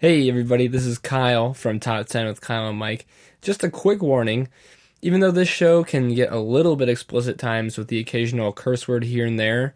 [0.00, 3.04] Hey everybody, this is Kyle from Top 10 with Kyle and Mike.
[3.42, 4.46] Just a quick warning.
[5.02, 8.86] Even though this show can get a little bit explicit times with the occasional curse
[8.86, 9.74] word here and there,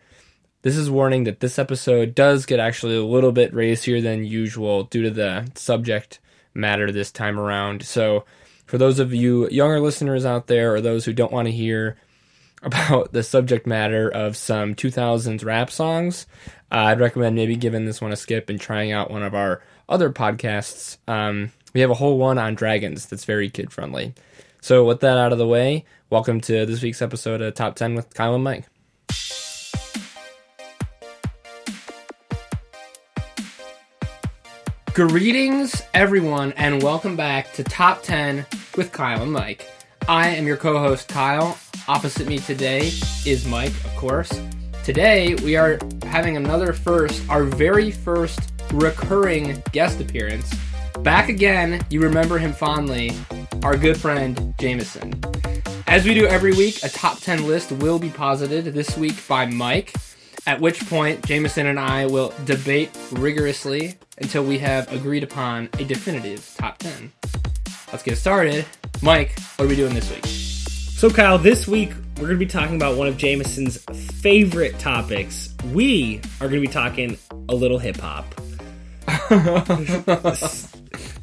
[0.62, 4.84] this is warning that this episode does get actually a little bit racier than usual
[4.84, 6.20] due to the subject
[6.54, 7.82] matter this time around.
[7.82, 8.24] So,
[8.64, 11.96] for those of you younger listeners out there or those who don't want to hear
[12.62, 16.28] about the subject matter of some 2000s rap songs,
[16.70, 19.60] uh, I'd recommend maybe giving this one a skip and trying out one of our
[19.92, 20.96] other podcasts.
[21.06, 24.14] Um, we have a whole one on dragons that's very kid friendly.
[24.62, 27.94] So, with that out of the way, welcome to this week's episode of Top 10
[27.94, 28.64] with Kyle and Mike.
[34.94, 39.66] Greetings, everyone, and welcome back to Top 10 with Kyle and Mike.
[40.08, 41.58] I am your co host, Kyle.
[41.86, 42.90] Opposite me today
[43.26, 44.40] is Mike, of course.
[44.84, 50.52] Today, we are having another first, our very first recurring guest appearance.
[51.00, 53.12] Back again, you remember him fondly,
[53.62, 55.20] our good friend Jameson.
[55.86, 59.46] As we do every week, a top 10 list will be posited this week by
[59.46, 59.94] Mike,
[60.46, 65.84] at which point Jameson and I will debate rigorously until we have agreed upon a
[65.84, 67.12] definitive top 10.
[67.90, 68.64] Let's get started.
[69.02, 70.24] Mike, what are we doing this week?
[70.24, 73.78] So, Kyle, this week we're going to be talking about one of Jameson's
[74.20, 75.52] favorite topics.
[75.72, 77.18] We are going to be talking
[77.48, 78.24] a little hip hop.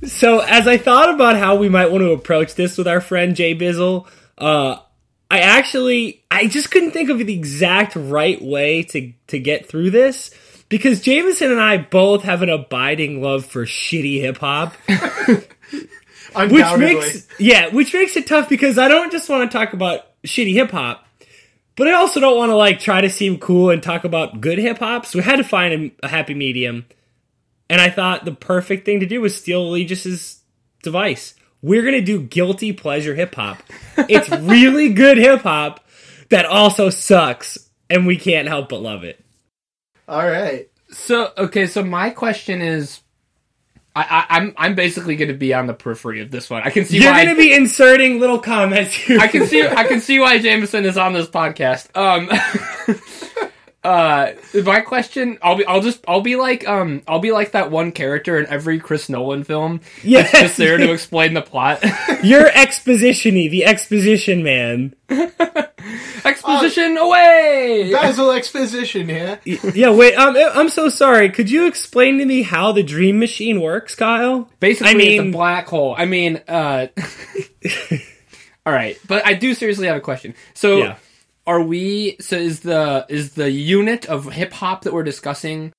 [0.03, 3.35] So, as I thought about how we might want to approach this with our friend
[3.35, 4.77] Jay Bizzle, uh,
[5.31, 9.91] I actually I just couldn't think of the exact right way to to get through
[9.91, 10.31] this
[10.69, 14.73] because Jameson and I both have an abiding love for shitty hip hop.
[16.35, 20.05] which makes yeah, which makes it tough because I don't just want to talk about
[20.23, 21.05] shitty hip hop,
[21.75, 24.57] but I also don't want to like try to seem cool and talk about good
[24.57, 25.05] hip hop.
[25.05, 26.85] So we had to find a, a happy medium,
[27.69, 30.41] and I thought the perfect thing to do was steal Allegius's
[30.83, 31.35] device.
[31.61, 33.61] We're gonna do guilty pleasure hip hop.
[33.97, 35.85] It's really good hip hop
[36.29, 39.23] that also sucks, and we can't help but love it.
[40.07, 40.69] All right.
[40.91, 43.01] So okay, so my question is,
[43.95, 46.63] I, I I'm I'm basically going to be on the periphery of this one.
[46.63, 49.19] I can see You're why gonna be inserting little comments here.
[49.19, 51.95] I can see I can see why Jameson is on this podcast.
[51.95, 52.29] Um,
[53.83, 54.31] uh,
[54.65, 57.91] my question, I'll be I'll just I'll be like um I'll be like that one
[57.91, 59.81] character in every Chris Nolan film.
[60.03, 60.31] Yes.
[60.31, 61.81] that's just there to explain the plot.
[62.23, 64.95] You're expositiony, the exposition man.
[66.25, 67.89] Exposition away.
[67.93, 69.39] Basil exposition here.
[69.45, 70.13] Yeah, wait.
[70.15, 71.29] Um, I'm so sorry.
[71.29, 74.49] Could you explain to me how the dream machine works, Kyle?
[74.59, 75.95] Basically, I it's a mean- black hole.
[75.97, 76.87] I mean, uh,
[78.65, 80.35] all right, but I do seriously have a question.
[80.53, 80.95] So, Yeah.
[81.49, 82.15] Are we?
[82.19, 85.73] So, is the is the unit of hip hop that we're discussing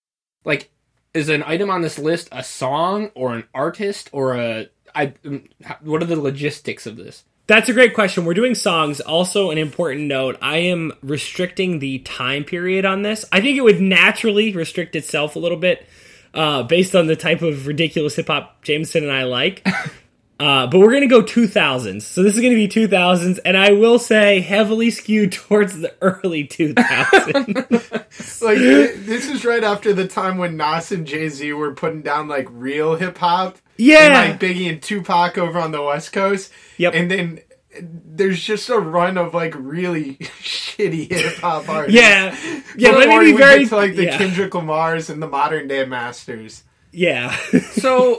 [0.45, 0.69] like
[1.15, 4.67] is an item on this list a song or an artist or a
[4.97, 5.15] I?
[5.25, 5.45] um,
[5.83, 7.25] What are the logistics of this?
[7.47, 8.25] That's a great question.
[8.25, 9.01] We're doing songs.
[9.01, 13.25] Also, an important note: I am restricting the time period on this.
[13.31, 15.87] I think it would naturally restrict itself a little bit,
[16.35, 19.65] uh, based on the type of ridiculous hip hop Jameson and I like.
[20.41, 22.01] Uh, but we're gonna go 2000s.
[22.03, 26.47] So this is gonna be 2000s, and I will say heavily skewed towards the early
[26.49, 27.97] 2000s.
[28.43, 32.27] Like this is right after the time when Nas and Jay Z were putting down
[32.27, 33.59] like real hip hop.
[33.77, 34.23] Yeah.
[34.23, 36.51] And, like Biggie and Tupac over on the West Coast.
[36.79, 36.95] Yep.
[36.95, 37.41] And then
[37.81, 42.01] there's just a run of like really shitty hip hop artists.
[42.01, 42.35] yeah,
[42.77, 42.91] yeah.
[42.91, 44.19] Let Before me be we very get to like the yeah.
[44.19, 46.65] Kendrick Lamars and the modern day masters.
[46.93, 47.37] yeah.
[47.73, 48.19] So,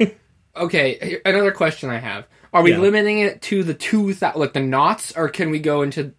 [0.56, 2.80] okay, another question I have: Are we Yeah.
[2.80, 6.14] limiting it to the two thou- like the knots, or can we go into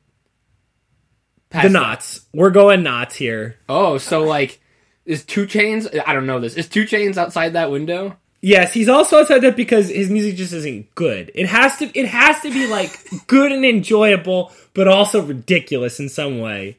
[1.51, 1.73] past the that?
[1.79, 2.21] knots.
[2.35, 3.57] We're going knots here.
[3.69, 4.61] Oh, so like,
[5.05, 5.89] is 2 Chainz?
[6.07, 6.55] I don't know this.
[6.55, 8.17] Is 2 Chainz outside that window?
[8.45, 11.31] Yes, he's also outside that because his music just isn't good.
[11.35, 12.91] It has to it has to be like
[13.29, 16.79] good and enjoyable, but also ridiculous in some way.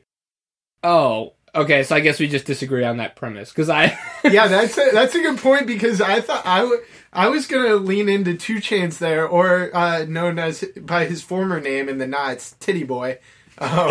[0.83, 1.83] Oh, okay.
[1.83, 3.97] So I guess we just disagree on that premise because I.
[4.25, 6.81] yeah, that's a, that's a good point because I thought I w-
[7.15, 11.59] I was gonna lean into 2 Chainz there, or uh, known as by his former
[11.59, 13.19] name in the Knots, Titty Boy.
[13.59, 13.69] Um,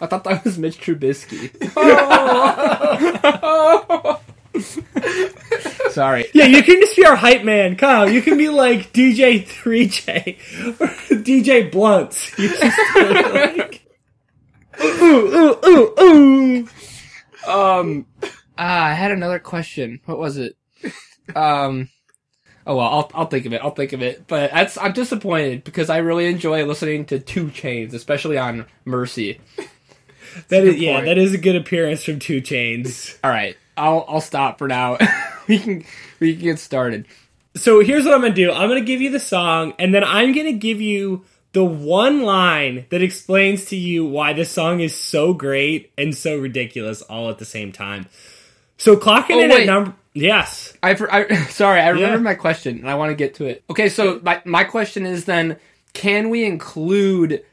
[0.00, 1.50] I thought that was Mitch Trubisky.
[5.90, 6.26] Sorry.
[6.34, 8.08] Yeah, you can just be our hype man, Kyle.
[8.08, 10.36] You can be like DJ 3J
[10.80, 10.86] or
[11.16, 12.32] DJ Blunts.
[12.38, 13.82] You just like,
[14.80, 16.68] ooh, ooh, ooh, ooh.
[17.48, 18.06] Um,
[18.58, 20.00] ah, I had another question.
[20.04, 20.56] What was it?
[21.34, 21.88] Um,
[22.66, 23.60] oh well, I'll I'll think of it.
[23.62, 24.26] I'll think of it.
[24.26, 29.40] But that's I'm disappointed because I really enjoy listening to 2 Chainz, especially on Mercy.
[30.48, 31.06] That is, yeah, point.
[31.06, 33.16] that is a good appearance from 2 Chainz.
[33.24, 34.98] All right, I'll I'll stop for now.
[35.48, 35.84] we can
[36.20, 37.06] we can get started.
[37.54, 38.52] So here's what I'm gonna do.
[38.52, 42.84] I'm gonna give you the song, and then I'm gonna give you the one line
[42.90, 47.38] that explains to you why this song is so great and so ridiculous all at
[47.38, 48.06] the same time.
[48.76, 50.72] So clocking Oh, in at number yes.
[50.82, 52.22] I, I sorry, I remember Yeah.
[52.22, 53.62] my question and I want to get to it.
[53.70, 55.56] Okay, so my my question is then
[55.92, 57.44] can we include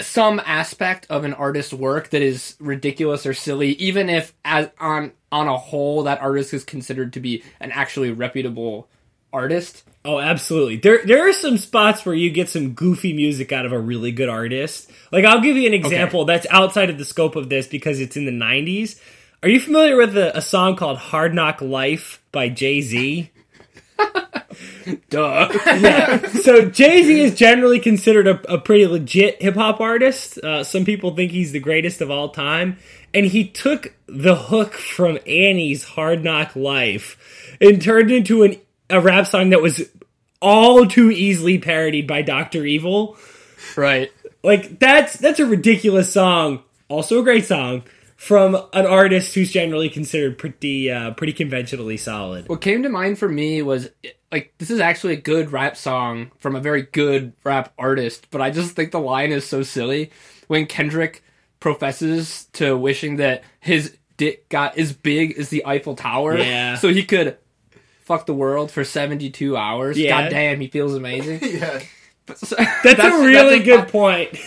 [0.00, 5.12] some aspect of an artist's work that is ridiculous or silly even if as on
[5.32, 8.88] on a whole that artist is considered to be an actually reputable
[9.32, 9.82] artist?
[10.04, 10.76] Oh, absolutely.
[10.76, 14.12] There there are some spots where you get some goofy music out of a really
[14.12, 14.90] good artist.
[15.12, 18.16] Like I'll give you an example that's outside of the scope of this because it's
[18.16, 18.98] in the 90s.
[19.40, 23.30] Are you familiar with a, a song called Hard Knock Life by Jay-Z?
[25.10, 26.28] Duh.
[26.28, 30.38] so Jay Z is generally considered a, a pretty legit hip hop artist.
[30.38, 32.78] Uh, some people think he's the greatest of all time,
[33.14, 38.56] and he took the hook from Annie's "Hard Knock Life" and turned it into an,
[38.90, 39.88] a rap song that was
[40.42, 43.16] all too easily parodied by Doctor Evil.
[43.76, 44.10] right.
[44.42, 46.62] Like that's that's a ridiculous song.
[46.88, 47.82] Also a great song
[48.18, 52.48] from an artist who's generally considered pretty uh, pretty conventionally solid.
[52.48, 53.88] What came to mind for me was
[54.32, 58.40] like this is actually a good rap song from a very good rap artist, but
[58.40, 60.10] I just think the line is so silly
[60.48, 61.22] when Kendrick
[61.60, 66.74] professes to wishing that his dick got as big as the Eiffel Tower, Yeah.
[66.74, 67.36] so he could
[68.02, 69.96] fuck the world for seventy two hours.
[69.96, 70.22] Yeah.
[70.24, 71.38] God damn, he feels amazing.
[71.42, 71.80] Yeah.
[72.34, 74.36] So- That's, a really good point.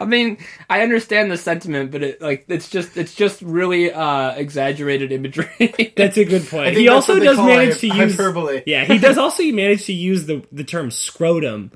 [0.00, 0.38] I mean,
[0.68, 5.92] I understand the sentiment, but it like it's just it's just really uh exaggerated imagery.
[5.96, 6.76] That's a good point.
[6.76, 8.62] He also what does manage to use hyperbole.
[8.66, 11.72] Yeah, he does also manage to use the the term scrotum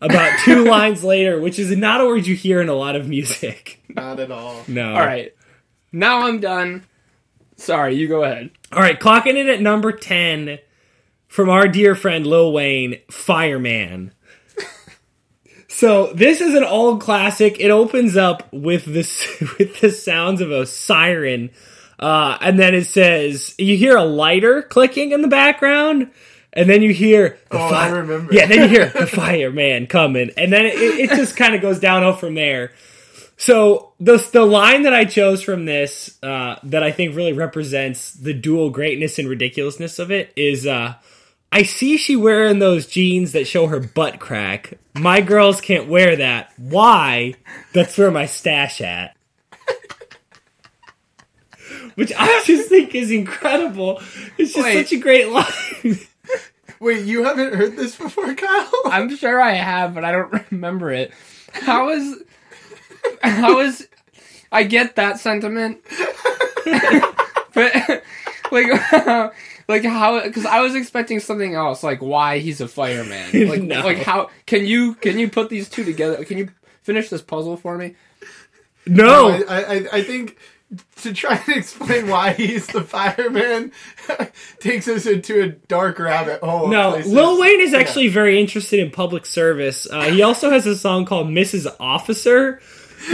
[0.00, 3.08] about two lines later, which is not a word you hear in a lot of
[3.08, 3.82] music.
[3.88, 4.62] Not at all.
[4.68, 4.92] No.
[4.92, 5.34] All right,
[5.92, 6.84] now I'm done.
[7.56, 8.50] Sorry, you go ahead.
[8.72, 10.60] All right, clocking in at number 10
[11.28, 14.12] from our dear friend Lil Wayne, Fireman.
[15.80, 17.58] So this is an old classic.
[17.58, 19.26] It opens up with this
[19.58, 21.48] with the sounds of a siren,
[21.98, 26.10] uh, and then it says you hear a lighter clicking in the background,
[26.52, 28.30] and then you hear the Oh, fi- I remember.
[28.30, 31.80] Yeah, then you hear the fireman coming, and then it, it just kind of goes
[31.80, 32.72] downhill from there.
[33.38, 38.12] So the the line that I chose from this uh, that I think really represents
[38.12, 40.96] the dual greatness and ridiculousness of it is uh,
[41.52, 44.78] I see she wearing those jeans that show her butt crack.
[44.94, 46.52] My girls can't wear that.
[46.56, 47.34] Why?
[47.72, 49.16] That's where my stash at.
[51.96, 54.00] Which I just think is incredible.
[54.38, 54.86] It's just Wait.
[54.86, 55.44] such a great line.
[56.80, 58.70] Wait, you haven't heard this before, Kyle?
[58.86, 61.12] I'm sure I have, but I don't remember it.
[61.52, 62.22] How is
[63.22, 63.88] how is
[64.52, 65.80] I get that sentiment,
[67.54, 68.02] but
[68.50, 69.32] like
[69.70, 73.30] like how because I was expecting something else, like why he's a fireman.
[73.48, 73.80] Like No.
[73.82, 76.22] like how can you can you put these two together?
[76.24, 76.50] Can you
[76.82, 77.94] finish this puzzle for me?
[78.86, 79.28] No.
[79.48, 80.36] I, I, I think
[81.02, 83.72] to try and explain why he's the fireman
[84.60, 86.68] takes us into a dark rabbit hole.
[86.68, 87.12] No, places.
[87.12, 87.78] Lil Wayne is Yeah.
[87.78, 89.88] actually very interested in public service.
[89.90, 91.66] Uh, he also has a song called Mrs.
[91.80, 92.60] Officer,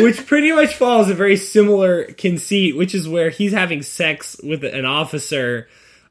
[0.00, 4.62] which pretty much follows a very similar conceit, which is where he's having sex with
[4.62, 5.66] an officer,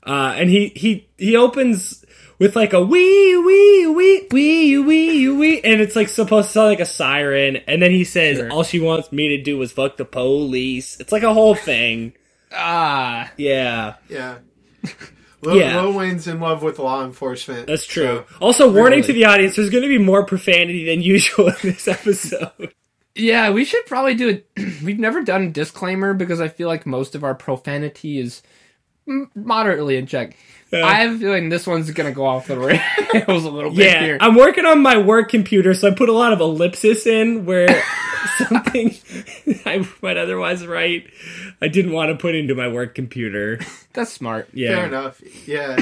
[0.06, 2.04] uh, and he he he opens
[2.38, 6.68] with like a wee wee wee wee wee wee, and it's like supposed to sound
[6.70, 8.52] like a siren, and then he says, Sure.
[8.52, 12.14] "All she wants me to do is fuck the police." It's like a whole thing.
[12.54, 14.38] Ah, Yeah, Yeah.
[15.42, 15.82] Lil, Yeah.
[15.82, 17.68] Lil Wayne's in love with law enforcement.
[17.68, 18.24] that's true.
[18.30, 21.56] so- also, warning to the audience: there's going to be more profanity than usual in
[21.62, 22.74] this episode.
[23.16, 23.50] yeah.
[23.52, 24.48] We should probably do it.
[24.84, 28.50] We've never done a disclaimer because I feel like most of our profanity is m-
[29.36, 30.38] moderately in check.
[30.74, 34.04] I have a feeling this one's gonna go off the rails a little bit Yeah,
[34.04, 34.18] here.
[34.20, 37.82] I'm working on my work computer, so I put a lot of ellipsis in where
[38.38, 38.94] something
[39.66, 41.08] I might otherwise write.
[41.62, 43.60] I didn't want to put into my work computer.
[43.94, 44.50] That's smart.
[44.54, 44.76] Yeah.
[44.76, 45.22] Fair enough.
[45.48, 45.78] Yeah.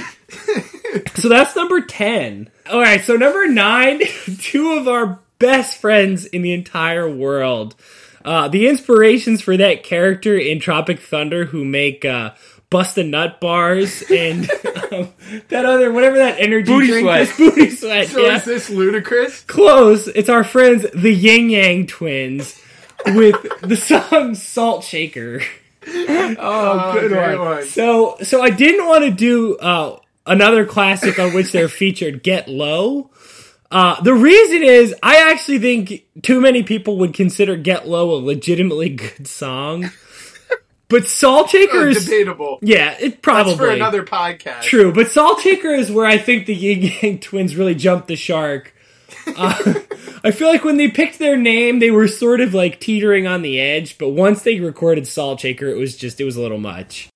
[1.16, 2.52] So that's number 10.
[2.70, 4.02] All right, so number 9,
[4.40, 7.76] two of our best friends in the entire world.
[8.24, 12.32] Uh, the inspirations for that character in Tropic Thunder who make uh,
[12.74, 14.50] Bust a Nut bars and
[14.92, 15.14] um,
[15.50, 17.22] that other, whatever that energy Booty drink Sweat.
[17.22, 17.38] is.
[17.38, 18.08] Booty Sweat.
[18.08, 18.36] So yeah.
[18.38, 19.46] is this Ludacris?
[19.46, 20.08] Close.
[20.08, 22.60] It's our friends, the Yin Yang twins,
[23.06, 25.42] with the song Salt Shaker.
[25.86, 27.64] Oh, Oh, good great one.
[27.66, 32.48] So, so I didn't want to do uh, another classic on which they're featured, Get
[32.48, 33.12] Low.
[33.70, 38.20] Uh, the reason is, I actually think too many people would consider Get Low a
[38.24, 39.92] legitimately good song.
[40.90, 42.60] But Salt Uh, Shaker's debatable.
[42.62, 44.62] yeah, it probably That's for another podcast.
[44.64, 48.16] True, but Salt Shaker is where I think the Yin Yang Twins really jumped the
[48.16, 48.74] shark.
[49.26, 49.74] Uh,
[50.24, 53.42] I feel like when they picked their name, they were sort of like teetering on
[53.42, 56.60] the edge, but once they recorded Salt Shaker, it was just it was a little
[56.60, 57.10] much.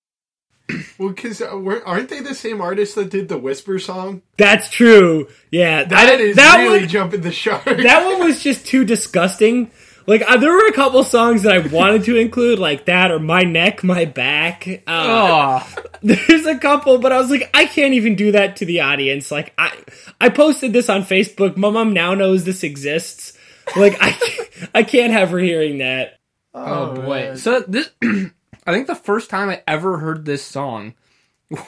[0.97, 1.55] Well, because uh,
[1.85, 4.23] aren't they the same artist that did the Whisper song?
[4.37, 5.27] That's true.
[5.51, 7.63] Yeah, That I- is that really one, jumping the shark.
[7.65, 9.71] that one was just too disgusting.
[10.07, 13.19] Like uh, there were a couple songs that I wanted to include, like that or
[13.19, 17.93] "My Neck, My Back." Uh, Oh, There's a couple, but I was like, I can't
[17.93, 19.31] even do that to the audience.
[19.31, 19.73] Like, I
[20.21, 21.57] I posted this on Facebook.
[21.57, 23.37] My mom now knows this exists.
[23.75, 26.17] Like, I can't, I can't have her hearing that.
[26.53, 27.03] oh boy.
[27.23, 27.37] man.
[27.37, 30.93] So this, I think the first time I ever heard this song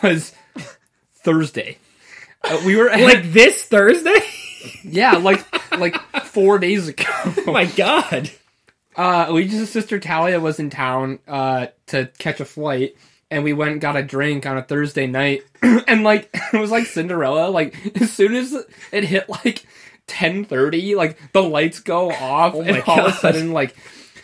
[0.02, 0.34] was
[1.16, 1.78] Thursday.
[2.44, 4.20] Uh, we were at, Like this Thursday?
[4.84, 5.46] Yeah, like
[5.78, 7.04] like four days ago.
[7.08, 8.30] oh my god!
[8.96, 12.96] Uh, Luigi's sister Talia was in town uh, to catch a flight,
[13.32, 15.44] and we went and got a drink on a Thursday night.
[15.62, 17.50] and like it was like Cinderella.
[17.50, 18.54] Like as soon as
[18.92, 19.66] it hit like
[20.08, 23.76] ten thirty, like the lights go off, and my all of a sudden like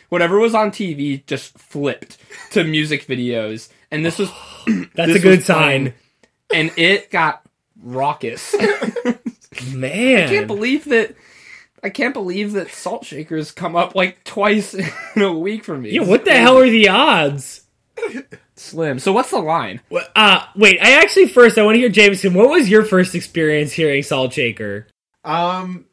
[0.09, 2.17] whatever was on TV just flipped
[2.51, 4.29] to music videos, and this was
[4.95, 5.85] That's This a good playing.
[5.87, 5.93] sign,
[6.53, 7.41] and it got
[7.81, 8.55] raucous.
[9.73, 10.23] man.
[10.23, 11.15] I can't believe that.
[11.83, 14.73] I can't believe that Salt Shakers come up like twice
[15.15, 15.91] in a week for me.
[15.91, 17.61] yeah, what the hell are the odds?
[18.55, 18.97] Slim.
[18.99, 19.81] So what's the line?
[19.89, 20.79] What- Uh, wait.
[20.81, 22.33] I actually first I want to hear Jameson.
[22.33, 24.87] What was your first experience hearing Salt Shaker?
[25.23, 25.85] Um,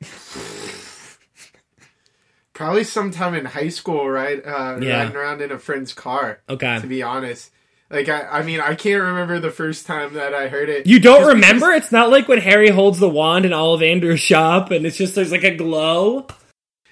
[2.52, 4.44] probably sometime in high school, right?
[4.44, 5.02] Uh, Yeah.
[5.02, 6.40] Riding around in a friend's car.
[6.48, 6.80] Okay.
[6.80, 7.50] To be honest,
[7.92, 10.86] like I, I mean, I can't remember the first time that I heard it.
[10.86, 11.66] You don't remember?
[11.66, 15.14] because- It's not like when Harry holds the wand in Ollivander's shop, and it's just
[15.14, 16.26] there's like a glow.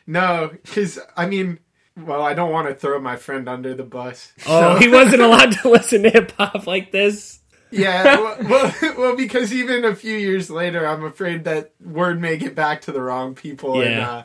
[0.06, 1.58] No, because I mean,
[1.96, 4.32] well, I don't want to throw my friend under the bus.
[4.46, 7.38] Oh, So- he wasn't allowed to listen to hip hop like this.
[7.72, 12.36] Yeah, well, well, well, because even a few years later, I'm afraid that word may
[12.36, 13.80] get back to the wrong people.
[13.80, 14.10] And, Yeah.
[14.10, 14.22] uh,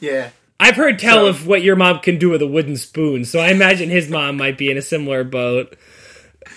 [0.00, 0.30] yeah.
[0.60, 3.38] I've heard tell So- of what your mom can do with a wooden spoon, so
[3.38, 5.76] I imagine his mom might be in a similar boat.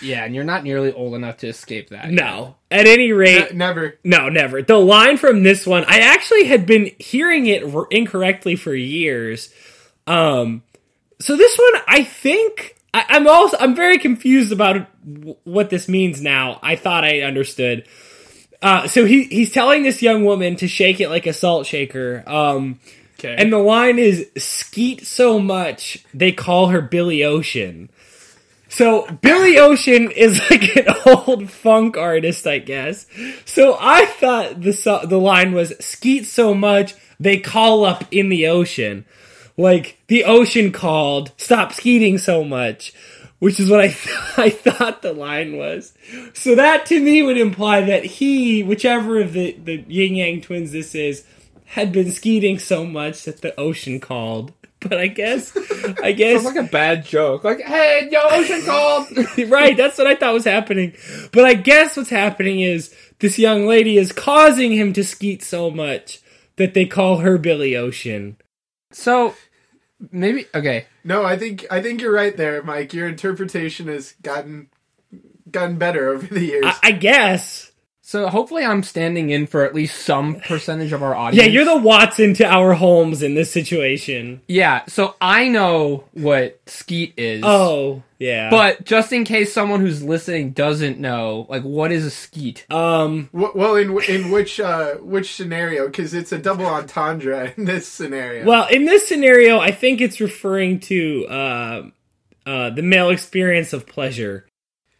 [0.02, 2.10] Yeah, and you're not nearly old enough to escape that.
[2.12, 2.56] No.
[2.70, 4.00] At any rate, Ne- never.
[4.04, 4.62] no, never.
[4.62, 9.54] The line from this one, I actually had been hearing it r- incorrectly for years.
[10.08, 10.64] Um,
[11.20, 15.88] so this one, I think I, I'm also I'm very confused about w- what this
[15.88, 16.60] means now.
[16.64, 17.88] I thought I understood.
[18.62, 22.24] Uh, so he he's telling this young woman to shake it like a salt shaker.
[22.28, 22.80] Um,
[23.20, 23.36] Okay.
[23.38, 27.92] and the line is skeet so much they call her Billy Ocean.
[28.72, 33.06] So Billy Ocean is like an old funk artist, I guess.
[33.44, 38.48] So I thought the the line was skeet so much they call up in the
[38.48, 39.04] ocean.
[39.58, 42.94] Like the ocean called, stop skeeting so much,
[43.40, 45.94] which is what I th- I thought the line was.
[46.34, 50.72] So that to me would imply that he, whichever of the the Yin Yang twins
[50.72, 51.26] this is,
[51.66, 54.54] had been skeeting so much that the ocean called.
[54.90, 55.56] But I guess,
[56.02, 57.44] I guess, Sounds like a bad joke.
[57.44, 59.08] Like, hey, yo, ocean called.
[59.52, 60.94] right, that's what I thought was happening.
[61.32, 65.70] But I guess what's happening is this young lady is causing him to skeet so
[65.70, 66.20] much
[66.56, 68.38] that they call her Billy Ocean.
[68.92, 69.36] so
[70.12, 70.88] maybe okay.
[71.04, 72.92] No, I think I think you're right there, Mike.
[72.94, 74.70] Your interpretation has gotten
[75.50, 76.66] gotten better over the years.
[76.66, 77.71] I, I guess.
[78.04, 81.46] So hopefully I'm standing in for at least some percentage of our audience.
[81.46, 84.42] Yeah, you're the Watson to our Holmes in this situation.
[84.48, 87.44] Yeah, so I know what skeet is.
[87.46, 88.50] Oh, yeah.
[88.50, 92.66] But just in case someone who's listening doesn't know, like what is a skeet?
[92.72, 95.86] um, Wh- well, in in which uh, which scenario?
[95.86, 98.46] Because it's a double entendre in this scenario.
[98.46, 101.84] well, in this scenario, I think it's referring to uh,
[102.46, 104.48] uh, the male experience of pleasure.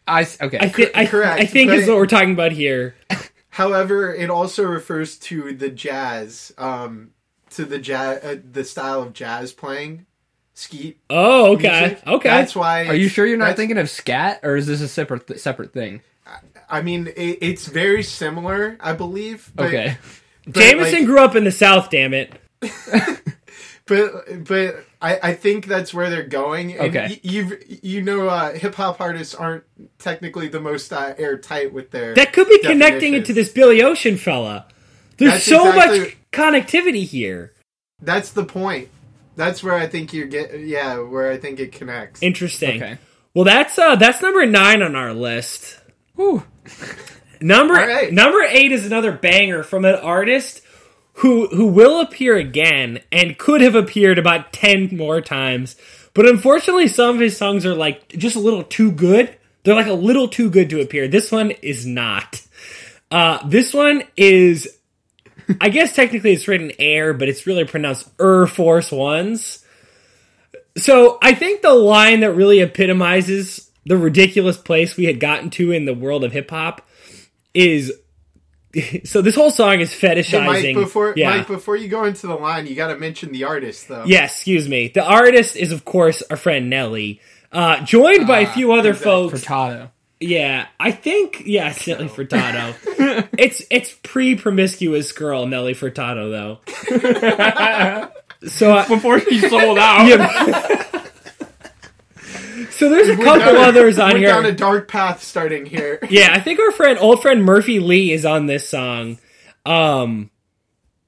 [0.06, 0.58] I s- okay.
[0.60, 2.94] I think I, correct, I think is what we're talking about here.
[3.50, 7.10] However, it also refers to the jazz, um,
[7.50, 10.06] to the jazz, uh, the style of jazz playing,
[10.54, 10.98] skeet.
[11.10, 12.06] Oh, okay, music.
[12.06, 12.28] okay.
[12.30, 12.86] That's why.
[12.86, 15.72] Are you sure you're not thinking of scat, or is this a separate th- separate
[15.72, 16.00] thing?
[16.70, 19.52] I mean, it, it's very similar, I believe.
[19.54, 19.98] But, Okay.
[20.46, 21.90] but, Jameson like- grew up in the South.
[21.90, 22.32] Damn it.
[23.92, 26.72] but but I, I think that's where they're going.
[26.72, 27.06] And Okay.
[27.08, 29.64] y- you you know, uh, hip hop artists aren't
[29.98, 32.14] technically the most uh, airtight with their.
[32.14, 34.66] That could be connecting it to this Billy Ocean fella.
[35.18, 37.52] There's That's so exactly- much connectivity here.
[38.00, 38.88] That's the point.
[39.36, 40.58] That's where I think you get.
[40.60, 42.22] Yeah, where I think it connects.
[42.22, 42.82] Interesting.
[42.82, 42.98] Okay.
[43.34, 45.78] Well, that's uh that's number nine on our list.
[46.16, 46.42] Whew.
[47.40, 48.12] Number All right.
[48.12, 50.61] number eight is another banger from an artist
[51.14, 55.76] who who will appear again and could have appeared about 10 more times.
[56.14, 59.36] But unfortunately, some of his songs are like just a little too good.
[59.62, 61.08] They're like a little too good to appear.
[61.08, 62.42] This one is not.
[63.10, 64.78] Uh, this one is,
[65.60, 69.64] I guess technically it's written air, but it's really pronounced Air Force Ones.
[70.76, 75.72] So I think the line that really epitomizes the ridiculous place we had gotten to
[75.72, 76.88] in the world of hip hop
[77.52, 77.92] is
[79.04, 80.62] so this whole song is fetishizing.
[80.62, 81.36] Hey, Mike, before yeah.
[81.36, 84.04] Mike, before you go into the line, you got to mention the artist though.
[84.06, 84.88] Yes, excuse me.
[84.88, 87.20] The artist is of course our friend Nelly,
[87.52, 89.44] uh, joined by a few other folks.
[89.44, 89.90] Furtado.
[90.20, 93.28] Yeah, I think yeah, it's Nelly Furtado.
[93.36, 96.60] it's it's pre promiscuous girl Nelly Furtado though.
[98.48, 100.06] so uh, Before he sold out.
[100.06, 100.88] yeah.
[102.82, 104.18] So there's a We're couple down others on here.
[104.20, 104.28] we're here.
[104.34, 106.00] down a dark path starting here.
[106.10, 109.18] yeah, I think our friend, old friend Murphy Lee is on this song.
[109.64, 110.30] Um,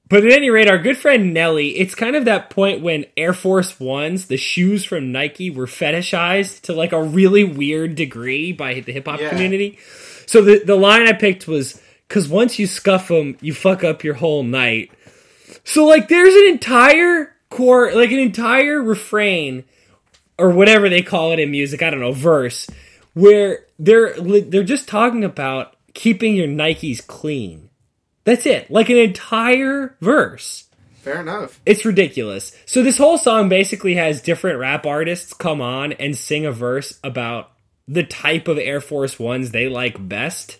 [0.07, 3.33] but at any rate, our good friend Nelly, it's kind of that point when Air
[3.33, 8.79] Force Ones, the shoes from Nike, were fetishized to like a really weird degree by
[8.79, 9.29] the hip hop Yeah.
[9.29, 9.77] community.
[10.27, 14.03] So the the line I picked was because once you scuff them, you fuck up
[14.03, 14.91] your whole night.
[15.65, 19.65] So like, there's an entire core, like an entire refrain
[20.37, 21.81] or whatever they call it in music.
[21.81, 22.67] I don't know, verse
[23.15, 27.69] where they're they're just talking about keeping your Nikes clean.
[28.23, 28.69] That's it.
[28.69, 30.65] Like an entire verse.
[30.97, 31.59] Fair enough.
[31.65, 32.55] It's ridiculous.
[32.65, 36.99] So this whole song basically has different rap artists come on and sing a verse
[37.03, 37.51] about
[37.87, 40.59] the type of Air Force Ones they like best.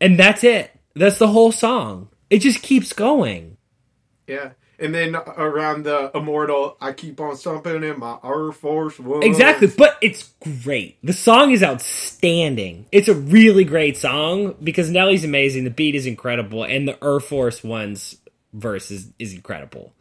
[0.00, 0.72] And that's it.
[0.94, 2.08] That's the whole song.
[2.28, 3.56] It just keeps going.
[4.26, 4.50] Yeah.
[4.80, 9.24] And then around the immortal, I keep on stomping in my Air Force One.
[9.24, 10.30] Exactly, but it's
[10.62, 10.98] great.
[11.02, 12.86] The song is outstanding.
[12.92, 17.18] It's a really great song because Nelly's amazing, the beat is incredible, and the Air
[17.18, 18.16] Force One's
[18.52, 19.92] verse is, is incredible.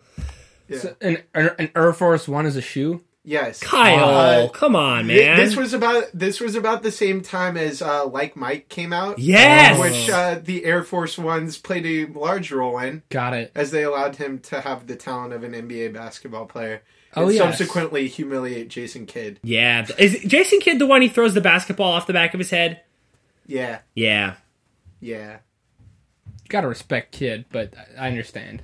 [0.67, 0.79] Yeah.
[1.01, 3.01] An, an, an Air Force One is a shoe.
[3.29, 3.59] Yes.
[3.59, 5.35] Kyle, Uh, come on, Th- man.
[5.37, 9.19] This was about this was about the same time as uh, Like Mike came out.
[9.19, 9.77] Yes!
[9.77, 13.51] which uh, the Air Force Ones played a large role in, Got it.
[13.53, 16.81] as they allowed him to have the talent of an NBA basketball player.
[17.17, 17.57] Oh, and yes.
[17.57, 19.39] subsequently humiliate Jason Kidd.
[19.43, 22.49] yeah, is Jason Kidd the one he throws the basketball off the back of his
[22.51, 22.81] head?
[23.45, 24.35] Yeah, Yeah.
[25.01, 25.37] yeah,
[26.47, 28.61] Gotta respect kid, but I I understand.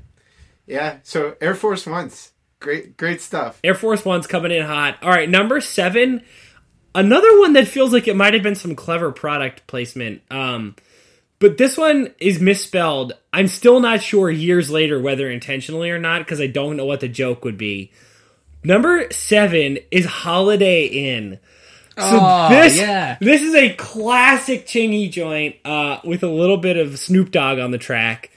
[0.68, 0.98] yeah.
[1.04, 2.32] So Air Force Ones,
[2.64, 3.60] great, great stuff.
[3.64, 4.98] Air Force One's coming in hot.
[5.04, 6.24] All right, number seven.
[6.96, 10.22] Another one that feels like it might have been some clever product placement.
[10.32, 10.76] Um,
[11.40, 13.14] but this one is misspelled.
[13.34, 17.02] I'm still not sure years later whether intentionally or not because I don't know what
[17.02, 17.92] the joke would be.
[18.64, 21.40] Number seven is Holiday Inn.
[21.98, 23.18] So Oh, this yeah.
[23.20, 27.72] this is a classic Chingy joint uh, with a little bit of Snoop Dogg on
[27.72, 28.32] the track.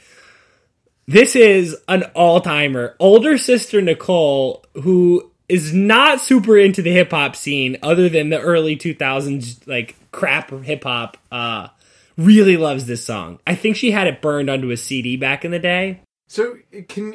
[1.07, 2.97] This is an all timer.
[2.99, 8.41] Older sister Nicole, who is not super into the hip hop scene other than the
[8.41, 11.69] early 2000s, like crap hip hop, uh,
[12.17, 13.39] really loves this song.
[13.47, 16.01] I think she had it burned onto a CD back in the day.
[16.29, 16.57] So
[16.89, 17.15] can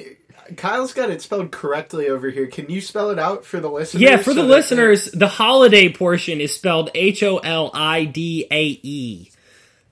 [0.55, 2.47] Kyle's got it spelled correctly over here?
[2.47, 4.01] Can you spell it out for the listeners?
[4.01, 8.47] Yeah, for the so listeners, the holiday portion is spelled H O L I D
[8.49, 9.30] A E.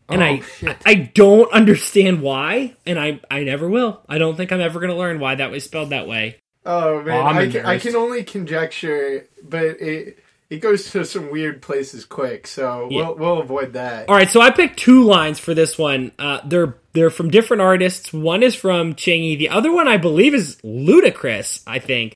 [0.10, 0.78] And Oh, I shit.
[0.86, 4.02] I don't understand why, and I I never will.
[4.10, 6.38] I don't think I'm ever going to learn why that was spelled that way.
[6.66, 10.20] Oh man, Oh, I'm can, I can only conjecture, but it
[10.50, 13.06] it goes to some weird places quick, so Yeah.
[13.10, 14.10] we'll we'll avoid that.
[14.10, 16.12] All right, so I picked two lines for this one.
[16.20, 18.12] Uh, they're they're from different artists.
[18.12, 19.38] One is from Chingy.
[19.38, 21.62] The other one, I believe, is Ludacris.
[21.68, 22.16] I think.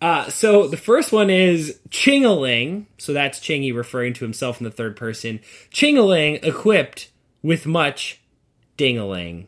[0.00, 2.86] Uh, so the first one is Chingaling.
[2.98, 5.40] So that's Chingy referring to himself in the third person.
[5.70, 7.10] Chingaling equipped
[7.42, 8.20] with much
[8.76, 9.46] dingaling.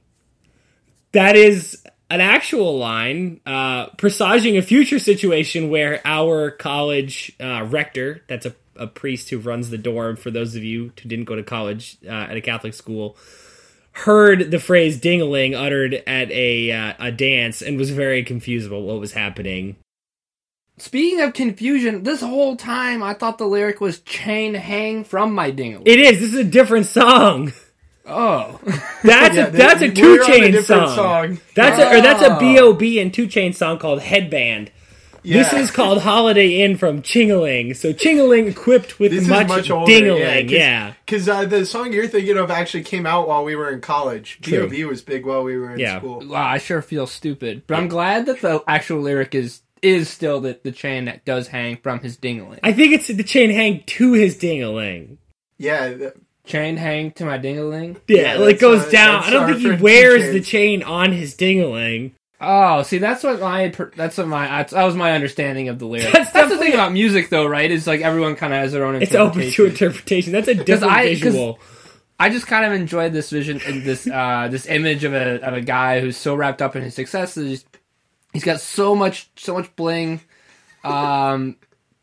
[1.13, 8.23] That is an actual line uh, presaging a future situation where our college uh, rector,
[8.29, 11.37] that's a, a priest who runs the dorm for those of you who didn't go
[11.37, 13.17] to college uh, at a Catholic school,
[13.93, 18.83] heard the phrase dingaling uttered at a, uh, a dance and was very confused about
[18.83, 19.77] what was happening.
[20.79, 25.51] Speaking of confusion, this whole time I thought the lyric was "chain hang from my
[25.51, 26.21] dingle." It is.
[26.21, 27.53] This is a different song.
[28.07, 28.61] oh,
[29.03, 30.95] That's Yeah, a that's a two on a chain song.
[30.95, 31.41] song.
[31.55, 32.39] That's a, or that's a Oh.
[32.41, 33.01] B.O.B.
[33.01, 34.71] and two chain song called Headband.
[35.25, 37.77] This is called Holiday Inn from Chingaling.
[37.77, 39.93] So Chingaling equipped with This much, is much older.
[39.93, 40.49] dingaling.
[40.49, 40.95] Yeah.
[41.05, 44.39] because uh, the song you're thinking of actually came out while we were in college.
[44.41, 44.61] True.
[44.69, 44.85] B.O.B.
[44.87, 45.99] was big while we were in Yeah.
[45.99, 46.23] school.
[46.27, 50.41] wow, I sure feel stupid, but I'm glad that the actual lyric is is still
[50.41, 52.59] the the chain that does hang from his dingling.
[52.63, 55.19] I think it's the chain hang to his dingaling.
[55.59, 56.13] Yeah, th-
[56.45, 57.97] chain hang to my dingaling.
[58.09, 59.25] Yeah, Yeah, like goes uh, down.
[59.25, 60.33] I don't think he wears T-Chain.
[60.35, 62.13] the chain on his dingaling.
[62.41, 65.87] Oh, see, that's what my that's what my that's- that was my understanding of the
[65.87, 66.13] lyrics.
[66.13, 67.69] That's That's, the thing about music, though, right?
[67.71, 69.03] Is like everyone kind of has their own.
[69.03, 69.67] It's open to interpretation.
[69.67, 70.33] interpretation.
[70.33, 71.59] That's a different I- 'cause- visual.
[72.21, 75.61] I just kind of enjoyed this vision this uh, this image of a of a
[75.61, 77.49] guy who's so wrapped up in his success successes.
[77.63, 77.65] He's
[78.45, 80.21] got so much so much bling
[80.85, 81.57] um,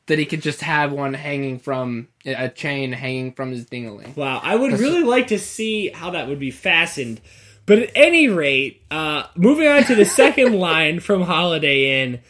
[0.07, 4.15] that he could just have one hanging from a chain hanging from his dingaling.
[4.15, 7.21] Wow, I would really like to see how that would be fastened.
[7.65, 12.21] But at any rate, uh, moving on to the second line from Holiday Inn.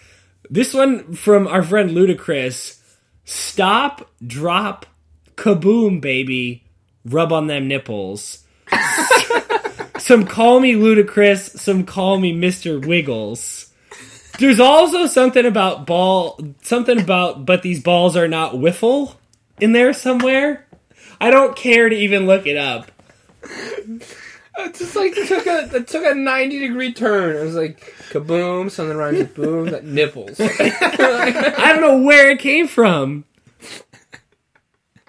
[0.50, 2.80] This one from our friend Ludacris.
[3.26, 4.86] Stop, drop,
[5.36, 6.64] kaboom, baby.
[7.04, 8.46] Rub on them nipples.
[9.98, 12.84] some call me Ludacris, some call me Mr.
[12.84, 13.65] Wiggles.
[14.40, 19.16] There's also something about ball, something about, but these balls are not wiffle
[19.60, 20.66] in there somewhere.
[21.20, 22.92] I don't care to even look it up.
[24.58, 27.36] It's just like it took a it took a ninety degree turn.
[27.36, 30.38] It was like kaboom, something rhymes with boom, that nipples.
[30.40, 33.26] I don't know where it came from.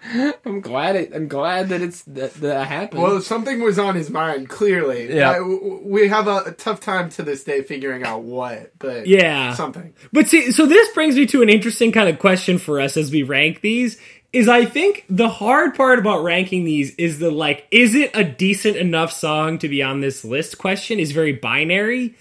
[0.44, 1.12] I'm glad it.
[1.14, 3.02] I'm glad that it's that that happened.
[3.02, 4.48] Well, something was on his mind.
[4.48, 5.34] Clearly, Yeah.
[5.34, 9.54] W- we have a, a tough time to this day figuring out what, but Yeah.
[9.54, 9.94] something.
[10.12, 13.10] But see, so this brings me to an interesting kind of question for us as
[13.10, 13.98] we rank these.
[14.32, 18.22] Is I think the hard part about ranking these is the like, is it a
[18.22, 20.58] decent enough song to be on this list?
[20.58, 22.14] Question is very binary.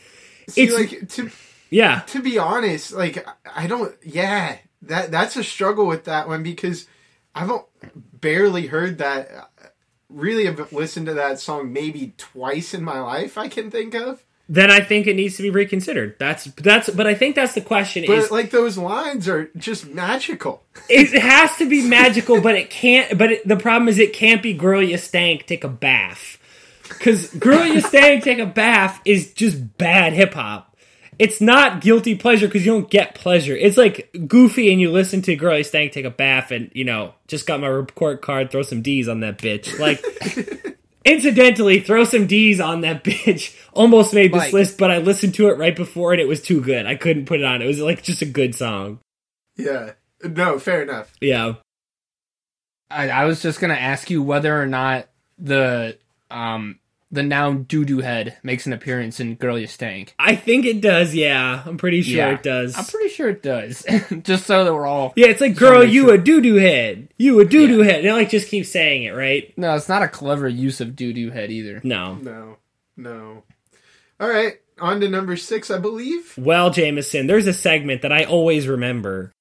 [0.50, 1.30] See, It's- like to
[1.72, 3.94] Yeah, to be honest, like I don't.
[4.04, 6.86] Yeah, that that's a struggle with that one because
[7.36, 7.52] I've
[8.22, 9.52] barely heard that.
[10.10, 13.38] Really, have listened to that song maybe twice in my life.
[13.38, 14.24] I can think of.
[14.48, 16.16] then I think it needs to be reconsidered.
[16.20, 16.90] That's that's.
[16.90, 18.06] But I think that's the question.
[18.08, 20.64] But is like those lines are just magical.
[20.90, 23.18] it has to be magical, but it can't.
[23.18, 26.38] But it, the problem is, it can't be "Girl You Stank, Take a Bath,"
[26.88, 30.75] because "Girl You Stank, Take a Bath" is just bad hip hop.
[31.18, 33.56] It's not guilty pleasure because you don't get pleasure.
[33.56, 36.84] It's like goofy, and you listen to "Girl You Stank, Take a Bath," and you
[36.84, 38.52] know, just got my report card.
[38.52, 39.80] Throw some D's on that bitch.
[39.80, 40.04] Like,
[41.06, 43.56] incidentally, throw some D's on that bitch.
[43.74, 44.54] Almost made this Mike.
[44.54, 46.86] list, but I listened to it right before, and it was too good.
[46.86, 47.62] I couldn't put it on.
[47.62, 49.00] It was like just a good song.
[49.56, 49.92] Yeah.
[50.24, 51.14] No, fair enough.
[51.22, 51.56] Yeah.
[52.90, 55.98] I, I was just gonna ask you whether or not the
[56.30, 56.80] um
[57.16, 60.14] the noun doo doo head makes an appearance in Girl You Stank.
[60.20, 61.16] I think it does.
[61.16, 62.32] Yeah, I'm pretty sure Yeah.
[62.34, 62.78] it does.
[62.78, 63.84] I'm pretty sure it does.
[64.24, 67.08] just so that we're all yeah, it's like, girl, you sure- a doo doo head.
[67.18, 68.00] You a doo doo head.
[68.00, 69.52] And it like just keeps saying it, right?
[69.58, 71.82] No, it's not a clever use of doo doo head either.
[71.84, 72.16] No.
[72.16, 72.58] No,
[72.96, 73.44] no.
[74.20, 76.34] All right, on to number six, I believe.
[76.38, 79.32] Well, Jameson, there's a segment that I always remember,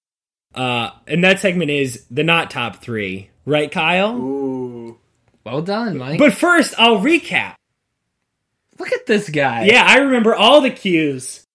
[0.54, 4.16] uh, and that segment is the not top three, right, Kyle?
[4.16, 4.98] Ooh.
[5.44, 6.18] Well done, Mike.
[6.18, 7.54] But first, I'll recap.
[8.78, 9.64] Look at this guy.
[9.64, 11.46] Yeah, I remember all the cues.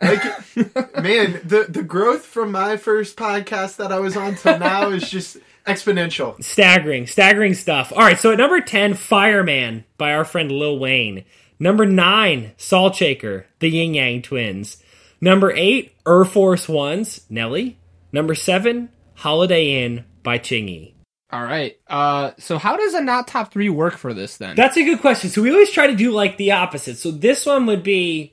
[0.00, 0.22] Like,
[0.56, 5.10] man, the the growth from my first podcast that I was on till now is
[5.10, 6.42] just exponential.
[6.42, 7.92] Staggering, staggering stuff.
[7.92, 11.24] All right, so at number 10, Fireman by our friend Lil Wayne.
[11.58, 14.82] Number 9, Salt Shaker, the Yin Yang Twins.
[15.20, 17.78] Number 8, Air Force Ones, Nelly.
[18.12, 20.94] Number 7, Holiday Inn by Chingy.
[21.32, 21.78] All right.
[21.86, 24.56] Uh, so how does a not top three work for this then?
[24.56, 25.30] That's a good question.
[25.30, 26.96] So we always try to do like the opposite.
[26.98, 28.32] So this one would be,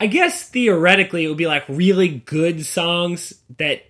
[0.00, 3.82] I guess theoretically, it would be like really good songs that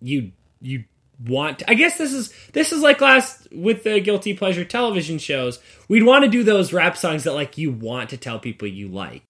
[0.00, 0.84] you you
[1.24, 1.62] want.
[1.68, 5.60] I guess this is this is like last with the guilty pleasure television shows.
[5.88, 8.88] We'd want to do those rap songs that like you want to tell people you
[8.88, 9.22] like.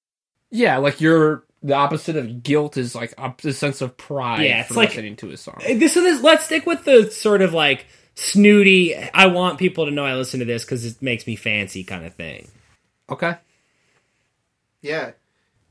[0.51, 3.12] yeah, like you're the opposite of guilt is like
[3.43, 5.61] the sense of pride Yeah, it's for like- listening to a song.
[5.66, 7.85] This so this let's stick with the sort of like
[8.20, 8.94] snooty.
[8.96, 12.04] I want people to know I listen to this because it makes me fancy kind
[12.04, 12.48] of thing.
[13.09, 13.37] Okay.
[14.83, 15.12] Yeah.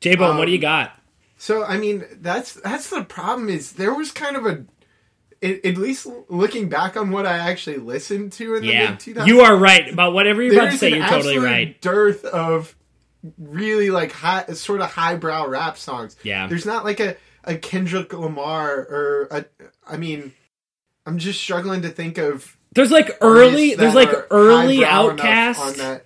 [0.01, 0.93] J Bone, what Um, do you got?
[1.38, 3.49] So I mean, that's that's the problem.
[3.49, 4.65] Is there was kind of a,
[5.41, 8.99] at, at least looking back on what I actually listened to in the Yeah, mid
[8.99, 9.27] 2000s.
[9.27, 10.91] you are right about whatever you're about to say.
[10.91, 11.81] an You're totally absolute right.
[11.81, 12.75] Dearth of
[13.38, 16.15] really like high, sort of highbrow rap songs.
[16.23, 16.47] Yeah.
[16.47, 19.45] There's not like a a Kendrick Lamar or a.
[19.88, 20.33] I mean,
[21.10, 23.74] I'm just struggling to think of There's like early.
[23.74, 26.02] There's like early highbrow enough OutKast.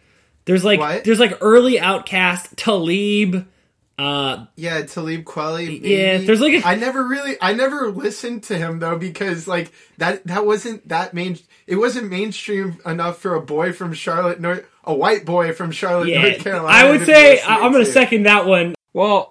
[0.46, 1.04] There's like What?
[1.04, 2.54] there's like early OutKast.
[2.56, 3.48] Talib.
[3.98, 5.80] Uh, Yeah, Talib Kweli.
[5.84, 9.72] Yeah, there's like a- I never really, I never listened to him though because like
[9.98, 11.38] that that wasn't that main.
[11.68, 16.08] It wasn't mainstream enough for a boy from Charlotte, North, a white boy from Charlotte,
[16.10, 16.22] yeah.
[16.24, 16.68] North Carolina.
[16.78, 17.92] I would to say I- I'm going to to.
[17.92, 18.74] second that one.
[18.94, 19.30] Well,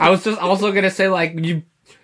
[0.00, 1.62] I was just also gonna say like you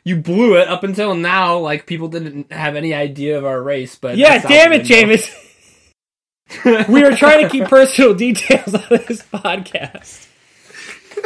[0.09, 1.59] you blew it up until now.
[1.59, 4.83] Like people didn't have any idea of our race, but Yeah, damn it.
[4.83, 5.29] Jameis.
[6.89, 10.27] we are trying to keep personal details out of this podcast.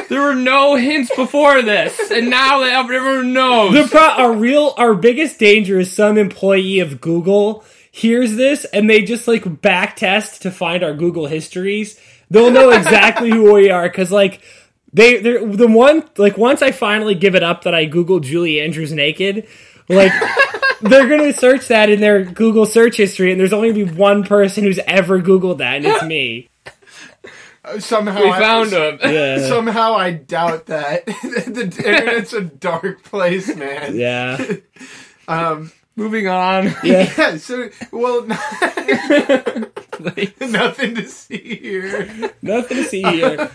[0.09, 3.75] There were no hints before this, and now that everyone knows.
[3.75, 8.89] The pro- our real, our biggest danger is some employee of Google hears this and
[8.89, 12.01] they just like back test to find our Google histories.
[12.31, 14.41] They'll know exactly who we are because like
[14.93, 18.61] they they're the one like once I finally give it up that I googled Julie
[18.61, 19.47] Andrews naked,
[19.89, 20.13] like
[20.83, 24.25] they're gonna search that in their Google search history and there's only gonna be one
[24.25, 26.49] person who's ever googled that and it's me.
[27.79, 28.99] Somehow we I- found him.
[29.03, 29.39] Yeah.
[29.49, 33.95] Somehow I doubt that the internet's a dark place, man.
[33.97, 34.45] Yeah.
[35.29, 35.71] Um.
[35.95, 36.75] Moving on.
[36.83, 37.13] Yeah.
[37.17, 37.37] Yeah.
[37.37, 38.25] So, well,
[40.41, 42.33] nothing to see here.
[42.41, 43.51] Nothing to see here.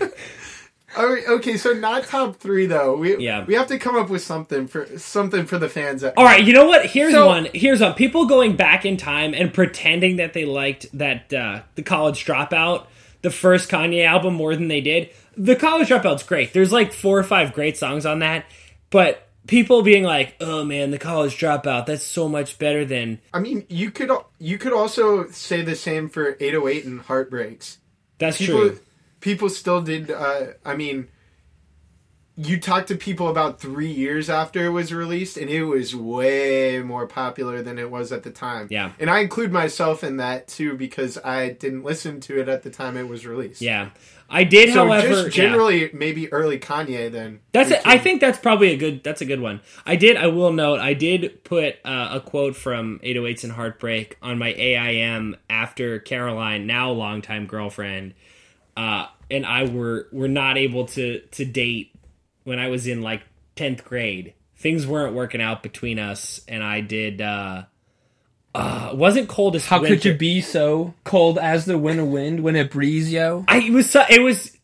[0.95, 2.95] All right, okay, so not top three though.
[2.95, 3.43] We Yeah.
[3.45, 6.03] we have to come up with something for something for the fans.
[6.03, 6.85] All right, you know what?
[6.85, 7.47] Here's So- one.
[7.53, 7.93] Here's one.
[7.93, 12.85] People going back in time and pretending that they liked that uh, the College Dropout,
[13.21, 15.09] the first Kanye album, more than they did.
[15.35, 16.53] The College Dropout's great.
[16.53, 18.45] There's like four or five great songs on that,
[18.89, 23.39] but people being like, "Oh man, the College Dropout, that's so much better than." I
[23.39, 27.77] mean, you could you could also say the same for 808 and Heartbreaks.
[28.19, 28.79] That's People true.
[29.19, 30.11] People still did.
[30.11, 31.09] Uh, I mean,
[32.39, 36.79] you talked to people about three years after it was released, and it was way
[36.83, 38.67] more popular than it was at the time.
[38.69, 38.91] Yeah.
[38.99, 42.69] and I include myself in that too because I didn't listen to it at the
[42.69, 43.61] time it was released.
[43.61, 43.89] Yeah,
[44.29, 44.71] I did.
[44.71, 45.29] So however, just yeah.
[45.29, 47.11] generally, maybe early Kanye.
[47.11, 47.81] Then That's it.
[47.85, 49.03] I think that's probably a good.
[49.03, 49.61] That's a good one.
[49.85, 50.15] I did.
[50.15, 50.79] I will note.
[50.79, 56.67] I did put uh, a quote from 808s and Heartbreak on my AIM after Caroline,
[56.67, 58.13] now longtime girlfriend,
[58.77, 61.93] uh, and I were were not able to to date
[62.43, 63.23] when I was in like
[63.55, 64.33] tenth grade.
[64.55, 67.21] Things weren't working out between us, and I did.
[67.21, 67.63] uh
[68.55, 69.95] uh, it wasn't cold as How winter.
[69.95, 73.45] could you be so cold as the winter wind when it breeze, yo?
[73.47, 74.57] I it was so, it was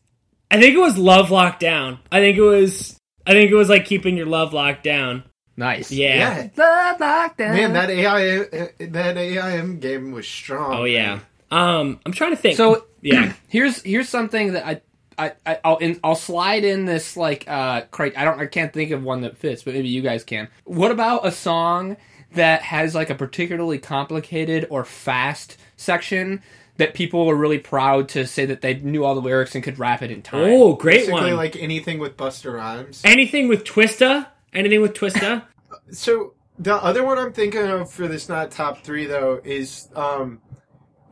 [0.50, 2.00] I think it was love locked down.
[2.10, 5.22] I think it was I think it was like keeping your love locked down.
[5.56, 5.92] Nice.
[5.92, 6.16] Yeah.
[6.16, 6.48] yeah.
[6.56, 7.54] Love lockdown.
[7.54, 8.48] Man, that AI
[8.80, 10.74] that AIM game was strong.
[10.74, 11.20] Oh yeah.
[11.54, 12.56] Um I'm trying to think.
[12.56, 13.32] So yeah.
[13.48, 14.80] here's here's something that I.
[15.16, 18.14] I, I I'll in, I'll slide in this like uh crate.
[18.18, 20.48] I don't I can't think of one that fits, but maybe you guys can.
[20.64, 21.96] What about a song
[22.32, 26.42] that has like a particularly complicated or fast section
[26.78, 29.78] that people were really proud to say that they knew all the lyrics and could
[29.78, 30.50] rap it in time?
[30.52, 31.36] Oh, great Basically, one.
[31.36, 33.00] like anything with Busta Rhymes.
[33.04, 34.26] Anything with Twista?
[34.52, 35.44] Anything with Twista?
[35.90, 40.40] So the other one I'm thinking of for this not top three though is um,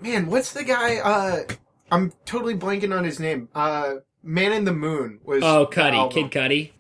[0.03, 0.97] man, what's the guy?
[0.99, 1.43] Uh,
[1.91, 3.49] I'm totally blanking on his name.
[3.55, 5.43] Uh, Man in the Moon was.
[5.43, 6.11] oh, Cudi.
[6.13, 6.71] Kid Cudi.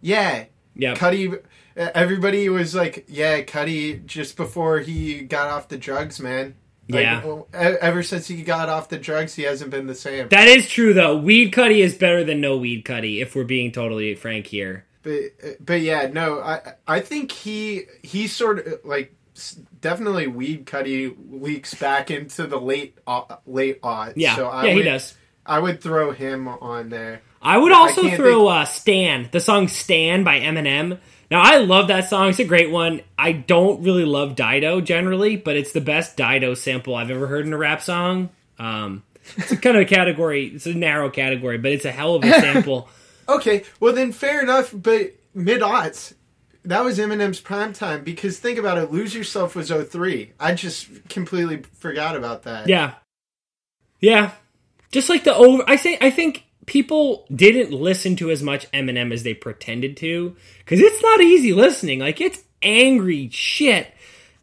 [0.00, 0.94] Yeah, Yeah.
[0.94, 1.40] Cudi.
[1.74, 6.54] Everybody was like, "Yeah, Cudi." Just before he got off the drugs, man.
[6.90, 7.40] Like, Yeah.
[7.54, 10.28] Ever since he got off the drugs, he hasn't been the same.
[10.28, 11.16] That is true though.
[11.16, 14.84] Weed Cudi is better than no Weed Cudi if we're being totally frank here.
[15.02, 15.20] but
[15.64, 19.14] but yeah, no, I I think he he sort of like
[19.82, 24.14] definitely weed Cudi leaks back into the late au- late aughts.
[24.16, 24.36] Yeah.
[24.36, 25.14] so I yeah, would, he does.
[25.44, 27.20] I would throw him on there.
[27.42, 30.98] I would also can't throw uh, "Stan," the song "Stan" by Eminem.
[31.30, 33.02] Now I love that song; it's a great one.
[33.18, 37.44] I don't really love Dido generally, but it's the best Dido sample I've ever heard
[37.44, 38.30] in a rap song.
[38.58, 39.02] Um,
[39.36, 42.24] it's a kind of a category; it's a narrow category, but it's a hell of
[42.24, 42.88] a sample.
[43.28, 46.14] Okay, well then fair enough, but mid aughts.
[46.64, 48.90] That was Eminem's prime time because think about it.
[48.92, 50.32] Lose Yourself was 03.
[50.38, 52.68] I just completely forgot about that.
[52.68, 52.94] yeah,
[54.00, 54.32] yeah.
[54.92, 59.12] Just like the over, I say, I think people didn't listen to as much Eminem
[59.12, 61.98] as they pretended to because it's not easy listening.
[62.00, 63.92] Like it's angry shit.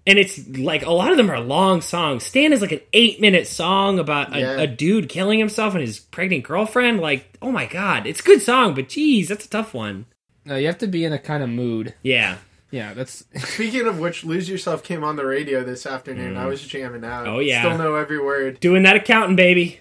[0.07, 2.23] And it's like a lot of them are long songs.
[2.23, 4.59] Stan is like an eight minute song about a, Yeah.
[4.61, 6.99] a dude killing himself and his pregnant girlfriend.
[6.99, 10.05] Like, oh my god, it's a good song, but geez, that's a tough one.
[10.49, 11.93] No, you have to be in a kind of mood.
[12.03, 12.37] Yeah.
[12.71, 16.35] Yeah, that's Speaking of which, Lose Yourself came on the radio this afternoon.
[16.37, 17.27] I was jamming out.
[17.27, 17.61] Oh, yeah.
[17.61, 18.59] Still know every word.
[18.59, 19.79] Doing that accounting, baby.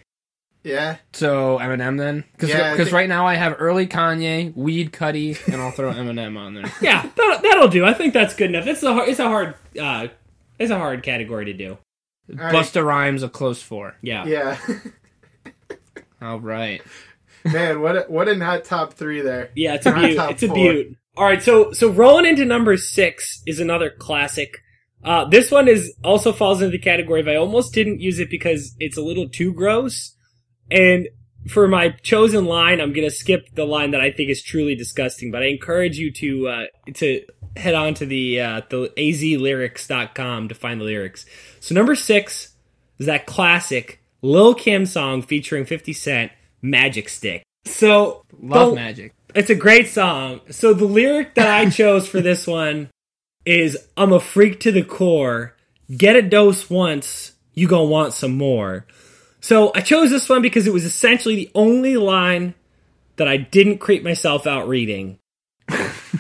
[0.64, 0.96] Yeah.
[1.12, 5.38] so Eminem then, because Yeah, I think- right now I have early Kanye, Weed Cudi,
[5.50, 6.64] and I'll throw Eminem on there.
[6.83, 7.85] Yeah, that'll, that'll do.
[7.87, 8.66] I think that's good enough.
[8.66, 10.09] It's a hard, it's a hard, uh,
[10.59, 11.78] it's a hard category to do.
[12.28, 12.54] right.
[12.54, 13.96] Busta Rhymes a close four.
[14.02, 14.26] Yeah.
[14.26, 14.59] Yeah.
[16.20, 16.83] All right.
[17.53, 19.51] Man, what a, what a not top three there.
[19.55, 20.31] Yeah, it's a Not beaut.
[20.31, 20.57] It's a four.
[20.57, 20.97] beaut.
[21.17, 24.59] All right, so so rolling into number six is another classic.
[25.05, 28.31] Uh, this one is also falls into the category of I almost didn't use it
[28.31, 30.15] because it's a little too gross.
[30.71, 31.09] And
[31.49, 35.31] for my chosen line, I'm gonna skip the line that I think is truly disgusting.
[35.31, 37.23] But I encourage you to uh, to
[37.57, 41.27] head on to the uh, the azlyrics.com to find the lyrics.
[41.61, 42.55] So number six
[42.99, 47.42] is that classic Lil Kim song featuring 50 Cent, Magic Stick.
[47.66, 49.12] So, Love the- magic.
[49.35, 50.40] It's a great song.
[50.51, 52.88] So the lyric that I chose for this one
[53.44, 55.55] is I'm a freak to the core.
[55.94, 58.87] Get a dose once, you gonna want some more.
[59.40, 62.55] So I chose this one because it was essentially the only line
[63.16, 65.18] that I didn't creep myself out reading.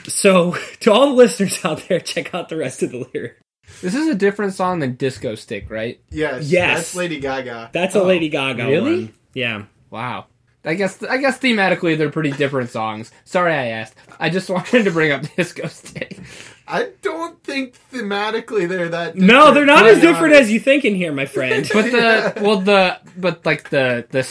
[0.06, 3.38] so to all the listeners out there, check out the rest of the lyric.
[3.82, 6.00] This is a different song than Disco Stick, right?
[6.10, 6.76] Yes, Yes.
[6.78, 7.70] that's Lady Gaga.
[7.72, 9.04] That's a Lady oh, Gaga really?
[9.04, 9.14] one.
[9.34, 9.64] Yeah.
[9.90, 10.26] Wow.
[10.64, 13.10] I guess I guess thematically they're pretty different songs.
[13.24, 13.94] Sorry I asked.
[14.18, 16.18] I just wanted to bring up Disco Stick.
[16.66, 19.16] I don't think thematically they're that.
[19.16, 20.42] No, they're not as different honest.
[20.42, 21.66] as you think in here, my friend.
[21.72, 24.28] But the well the but like the the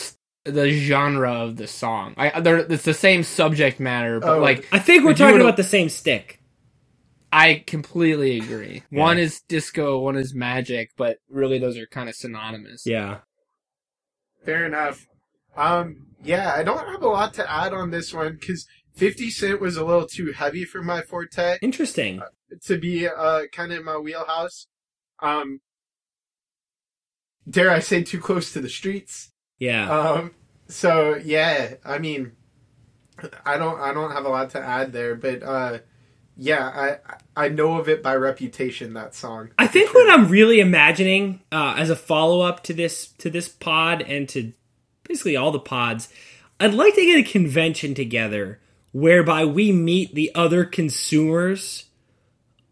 [0.52, 2.13] the genre of the song.
[2.17, 4.39] I they're it's the same subject matter, but Oh.
[4.39, 6.39] like I think we're talking about the same stick.
[7.32, 8.84] I completely agree.
[8.91, 12.86] One is disco, one is magic, but really those are kind of synonymous.
[12.86, 13.20] Yeah.
[14.46, 15.07] Fair enough.
[15.58, 19.62] Um, yeah, I don't have a lot to add on this one because 50 Cent
[19.62, 22.22] was a little too heavy for my forte Interesting.
[22.65, 24.67] to be uh, kind of in my wheelhouse.
[25.22, 25.62] Um,
[27.50, 29.32] dare I say, too close to the streets.
[29.60, 29.89] Yeah.
[29.89, 30.36] Um,
[30.67, 32.34] so yeah, I mean,
[33.46, 35.80] I don't, I don't have a lot to add there, but uh,
[36.36, 37.00] yeah,
[37.36, 38.93] I, I know of it by reputation.
[38.93, 39.50] That song.
[39.58, 43.50] I think what I'm really imagining uh, as a follow up to this to this
[43.50, 44.54] pod and to
[45.08, 46.10] basically all the pods,
[46.60, 48.60] I'd like to get a convention together
[48.91, 51.86] whereby we meet the other consumers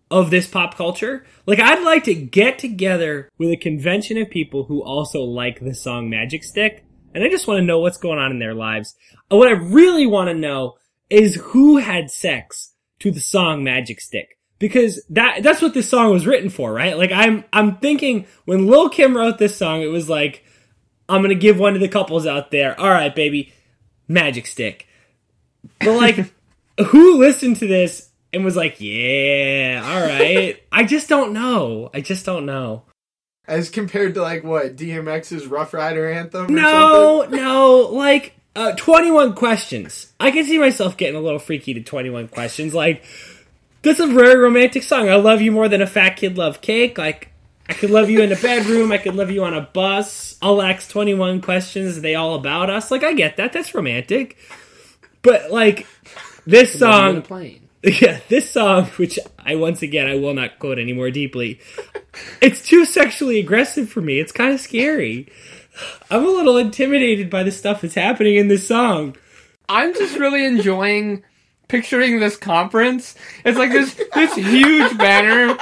[0.10, 1.26] of this pop culture.
[1.45, 5.76] Like I'd like to get together with a convention of people who also like the
[5.76, 8.95] song Magic Stick, and I just want to know what's going on in their lives.
[9.30, 10.76] What I really want to know
[11.10, 14.38] is who had sex to the song Magic Stick.
[14.58, 16.98] Because that that's what this song was written for, right?
[16.98, 20.44] Like I'm I'm thinking when Lil Kim wrote this song, it was like,
[21.08, 22.80] I'm gonna give one to the couples out there.
[22.80, 23.54] All right, baby,
[24.08, 24.88] Magic Stick.
[25.80, 26.32] But like,
[26.88, 30.62] who listened to this and was like, yeah, all right?
[30.72, 31.89] I just don't know.
[31.94, 32.84] I just don't know.
[33.48, 36.48] As compared to like what DMX's Rough Rider anthem.
[36.48, 37.39] Or No, something?
[37.39, 40.12] no, like uh, 21 questions.
[40.20, 42.74] I can see myself getting a little freaky to 21 questions.
[42.74, 43.04] Like,
[43.84, 45.10] this is a very romantic song.
[45.10, 46.98] I love you more than a fat kid love cake.
[46.98, 47.32] Like,
[47.67, 48.91] I could love you in a bedroom.
[48.91, 50.38] I could love you on a bus.
[50.41, 51.97] I'll ask 21 questions.
[51.97, 52.91] Are they all about us?
[52.91, 53.54] Like, I get that.
[53.54, 54.38] That's romantic.
[55.23, 55.88] But, like,
[56.45, 57.67] this song plane.
[58.01, 61.60] yeah, this song, which I once again I will not quote any more deeply,
[62.41, 64.19] it's too sexually aggressive for me.
[64.19, 65.32] It's kind of scary.
[66.10, 69.15] I'm a little intimidated by the stuff that's happening in this song.
[69.69, 71.23] I'm just really enjoying
[71.67, 73.15] picturing this conference.
[73.43, 75.56] It's like this this huge banner,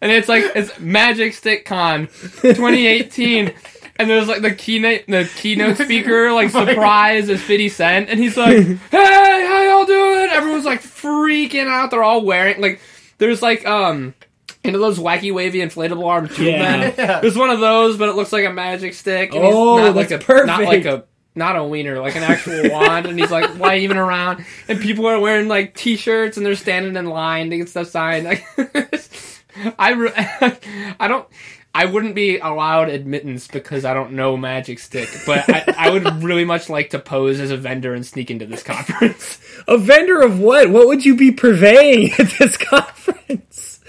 [0.00, 3.54] and it's like it's Magic Stick Con 2018.
[3.96, 8.34] And there's like the keynote, the keynote speaker, like surprise is 50 Cent, and he's
[8.34, 8.56] like,
[8.90, 11.90] "Hey, how y'all doing?" Everyone's like freaking out.
[11.90, 12.80] They're all wearing like,
[13.18, 14.14] there's like um,
[14.64, 16.62] you know those wacky wavy inflatable arm tube Yeah.
[16.62, 16.94] men.
[17.20, 19.34] There's one of those, but it looks like a magic stick.
[19.34, 20.46] And Oh, he's not like a perfect.
[20.46, 24.46] not like a not a wiener, like an actual wand, and he's like waving around,
[24.66, 28.24] and people are wearing like t-shirts, and they're standing in line to get stuff signed.
[28.24, 28.46] Like,
[29.78, 30.12] I, re-
[31.00, 31.26] I don't,
[31.74, 36.04] I wouldn't be allowed admittance because I don't know Magic Stick, but I, I would
[36.22, 39.40] really much like to pose as a vendor and sneak into this conference.
[39.68, 40.70] A vendor of what?
[40.70, 43.80] What would you be purveying at this conference?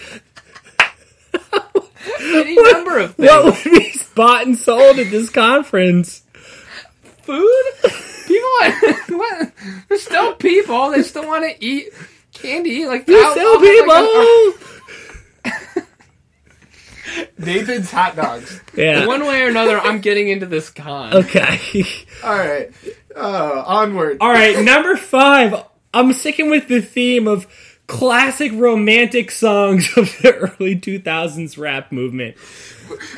[2.19, 3.29] Any number of things.
[3.29, 6.23] What would be bought and sold at this conference?
[7.23, 7.63] Food?
[8.27, 8.49] People,
[9.17, 9.51] what?
[9.89, 10.89] There's still people.
[10.91, 11.89] They still want to eat
[12.33, 12.85] candy.
[12.85, 14.70] Like There's I'll- still I'll like, a- people.
[17.37, 18.61] Nathan's hot dogs.
[18.75, 19.05] Yeah.
[19.05, 21.13] One way or another, I'm getting into this con.
[21.13, 21.83] Okay.
[22.23, 22.71] All right,
[23.15, 24.17] uh, onward.
[24.21, 25.65] All right, number five.
[25.93, 27.47] I'm sticking with the theme of
[27.87, 32.37] classic romantic songs of the early 2000s rap movement.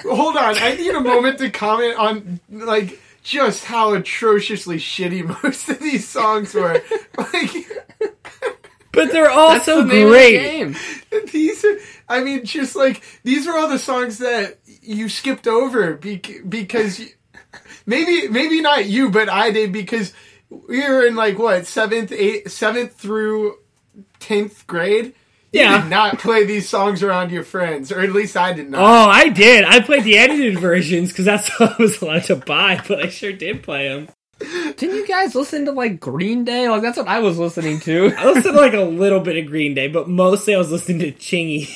[0.04, 5.70] Hold on, I need a moment to comment on like just how atrociously shitty most
[5.70, 6.82] of these songs were.
[7.18, 7.52] Like
[8.94, 10.78] But they're That's also the name great.
[11.10, 11.78] The these are,
[12.08, 17.00] I mean, just like these are all the songs that you skipped over bec- because
[17.00, 17.08] you,
[17.86, 20.14] maybe maybe not you, but I did because
[20.50, 23.58] we were in like what seventh, eighth, seventh through
[24.20, 25.14] tenth grade.
[25.52, 25.82] You Yeah.
[25.82, 28.82] did not play these songs around your friends, or at least I did not.
[28.82, 29.64] Oh, I did.
[29.66, 33.10] I played the edited versions because that's all I was allowed to buy, but I
[33.10, 34.08] sure did play them.
[34.78, 36.70] Didn't you guys listen to like Green Day?
[36.70, 38.14] Like that's what I was listening to.
[38.18, 41.00] I listened to like a little bit of Green Day, but mostly I was listening
[41.00, 41.68] to Chingy.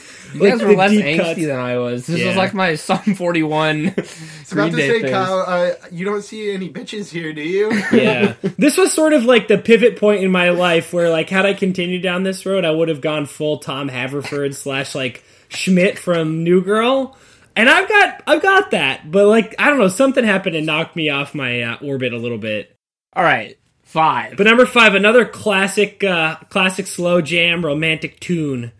[0.34, 1.40] You guys were less angsty cuts.
[1.40, 2.06] than I was.
[2.06, 2.26] This Yeah.
[2.26, 5.10] was like my Sum 41 I was about to Day say, phase.
[5.10, 7.72] Kyle, uh, you don't see any bitches here, do you?
[7.92, 8.34] yeah.
[8.58, 11.54] This was sort of like the pivot point in my life where, like, had I
[11.54, 16.44] continued down this road, I would have gone full Tom Haverford slash like Schmidt from
[16.44, 17.16] New Girl.
[17.58, 20.94] And I've got, I've got that, but like, I don't know, something happened and knocked
[20.94, 22.76] me off my uh, orbit a little bit.
[23.14, 24.36] All right, five.
[24.36, 28.70] But number five, another classic, uh, classic slow jam romantic tune,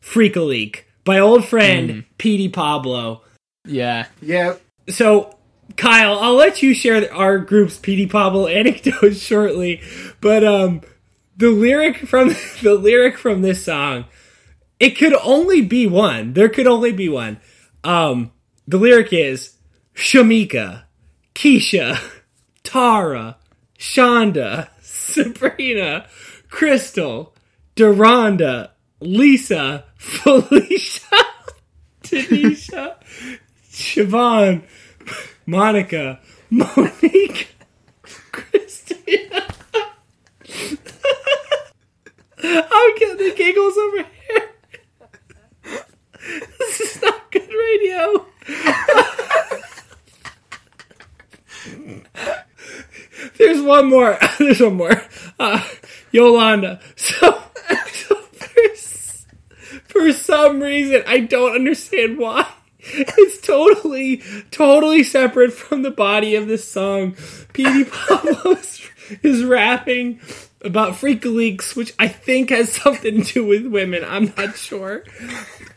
[0.00, 3.22] "Freak a Leak" by old friend Petey Pablo.
[3.64, 4.56] yeah, yeah.
[4.88, 5.36] So,
[5.76, 9.80] Kyle, I'll let you share our group's Petey Pablo anecdote shortly,
[10.20, 10.80] but um,
[11.36, 14.06] the lyric from the lyric from this song,
[14.80, 16.32] it could only be one.
[16.32, 17.38] There could only be one.
[17.86, 18.32] Um,
[18.66, 19.54] the lyric is
[19.94, 20.82] Shamika,
[21.36, 22.00] Keisha,
[22.64, 23.36] Tara,
[23.78, 26.08] Shonda, Sabrina,
[26.48, 27.32] Crystal,
[27.76, 31.16] Deronda, Lisa, Felicia,
[32.02, 32.96] Tanisha,
[33.70, 34.64] Siobhan,
[35.46, 36.18] Monica,
[36.50, 37.54] Monique,
[38.32, 39.46] Christina.
[42.42, 44.55] I'm getting the giggles over here.
[46.58, 48.26] This is not good radio.
[53.38, 54.18] There's one more.
[54.38, 55.02] There's one more.
[55.38, 55.62] Uh,
[56.10, 56.80] Yolanda.
[56.96, 57.42] So,
[57.92, 58.60] so for,
[59.86, 62.50] for some reason, I don't understand why.
[62.80, 67.16] It's totally, totally separate from the body of this song.
[67.52, 68.54] Petey Pablo
[69.22, 70.20] is, rapping
[70.62, 74.04] about freak leaks, which I think has something to do with women.
[74.04, 75.04] I'm not sure.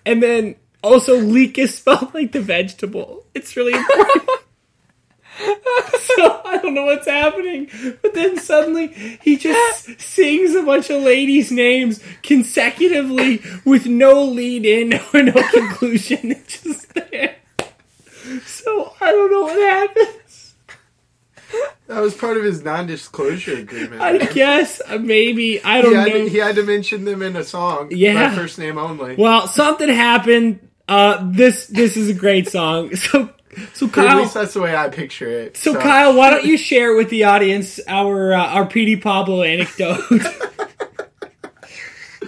[0.06, 3.26] And then also, leek is spelled like the vegetable.
[3.34, 4.30] It's really important.
[6.00, 7.70] so I don't know what's happening.
[8.02, 8.88] But then suddenly
[9.22, 15.44] he just sings a bunch of ladies' names consecutively with no lead in or no
[15.52, 16.32] conclusion.
[16.32, 17.36] It's just there.
[18.46, 20.19] So I don't know what happens.
[21.88, 24.00] That was part of his non-disclosure agreement.
[24.02, 26.26] I guess uh, maybe I don't had know.
[26.28, 27.88] he had to mention them in a song.
[27.92, 28.30] Yeah.
[28.30, 29.16] By first name only.
[29.16, 30.60] Well, something happened.
[30.88, 32.92] Uh, this this is a great song.
[33.72, 34.18] So so Or at Kyle.
[34.20, 35.58] least that's the way I picture it.
[35.58, 40.04] So Kyle, why don't you share with the audience our uh, our Petey Pablo anecdote?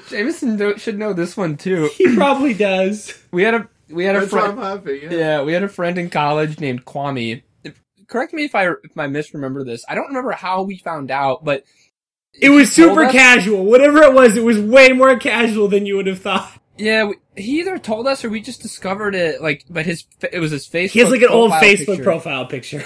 [0.10, 1.90] Jameson should know this one too.
[1.96, 3.14] he probably does.
[3.32, 5.02] We had a we had a That's why friend.
[5.04, 5.10] Yeah.
[5.12, 7.44] Yeah, we had a friend in college named Kwame.
[8.12, 9.86] Correct me if I if I misremember this.
[9.88, 11.64] I don't remember how we found out, but
[12.34, 13.64] It was super us- casual.
[13.66, 16.52] Whatever it was, it was way more casual than you would have thought.
[16.78, 19.42] Yeah, we, he either told us or we just discovered it.
[19.42, 20.90] Like, but his it was his Facebook.
[20.92, 22.04] He has like an old Facebook picture.
[22.04, 22.84] profile picture.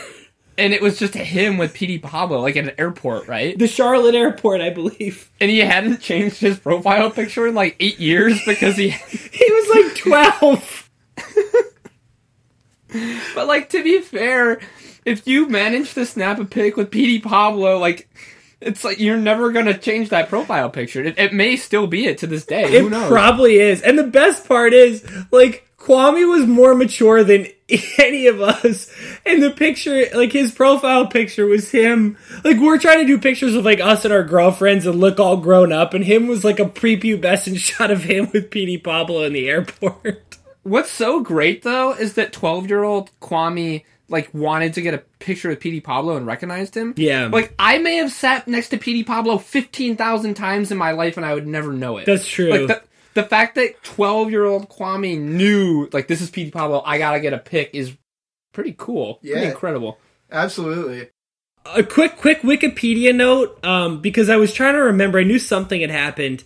[0.60, 3.58] and it was just him with Petey Pablo, like at an airport, right?
[3.58, 5.32] The Charlotte airport, I believe.
[5.42, 8.90] And he hadn't changed his profile picture in like eight years because he.
[9.36, 10.90] He was like twelve.
[13.34, 14.60] But like to be fair,
[15.06, 18.10] if you manage to snap a pic with Petey Pablo, like.
[18.62, 21.04] It's like you're never gonna change that profile picture.
[21.04, 22.80] It, it may still be it to this day.
[22.80, 23.10] Who It knows?
[23.10, 23.82] probably is.
[23.82, 27.48] And the best part is, like, Kwame was more mature than
[28.00, 28.90] any of us.
[29.26, 32.18] And the picture, like, his profile picture was him.
[32.46, 35.38] Like, we're trying to do pictures of, like, us and our girlfriends and look all
[35.38, 35.94] grown up.
[35.94, 40.38] And him was, like, a prepubescent shot of him with Petey Pablo in the airport.
[40.64, 45.00] What's so great though is that 12 year old Kwame like wanted to get a
[45.20, 46.94] picture with Petey Pablo and recognized him.
[46.98, 47.28] Yeah.
[47.32, 51.26] Like I may have sat next to Petey Pablo 15,000 times in my life and
[51.26, 52.06] I would never know it.
[52.06, 52.50] That's true.
[52.52, 52.84] Like the,
[53.22, 57.20] the fact that 12 year old Kwame knew like this is Petey Pablo, I gotta
[57.20, 57.96] get a pic is
[58.54, 59.16] pretty cool.
[59.16, 59.50] Pretty Yeah.
[59.50, 59.98] incredible.
[60.32, 61.10] Absolutely.
[61.66, 65.18] a quick quick Wikipedia note um, because I was trying to remember.
[65.20, 66.44] I knew something had happened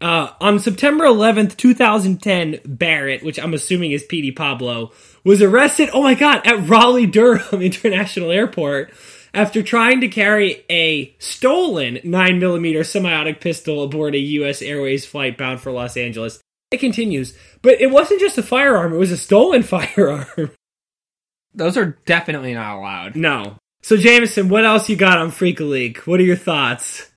[0.00, 2.60] uh, on September 11th, 2010.
[2.64, 4.92] Barrett, which I'm assuming is Petey Pablo,
[5.26, 5.90] was arrested.
[5.92, 8.92] Oh my god, at Raleigh Durham International Airport
[9.34, 14.62] after trying to carry a stolen 9mm semi-automatic pistol aboard a U.S.
[14.62, 16.40] Airways flight bound for Los Angeles.
[16.70, 20.52] It continues, but it wasn't just a firearm; it was a stolen firearm.
[21.52, 23.16] Those are definitely not allowed.
[23.16, 23.58] no.
[23.82, 26.08] So Jameson, what else you got on Freak Leak?
[26.08, 27.08] What are your thoughts?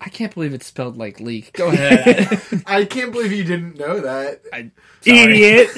[0.00, 1.52] I can't believe it's spelled like leak.
[1.56, 2.62] Go ahead.
[2.66, 4.42] I can't believe you didn't know that.
[4.52, 4.70] I,
[5.00, 5.18] sorry.
[5.18, 5.68] Idiot.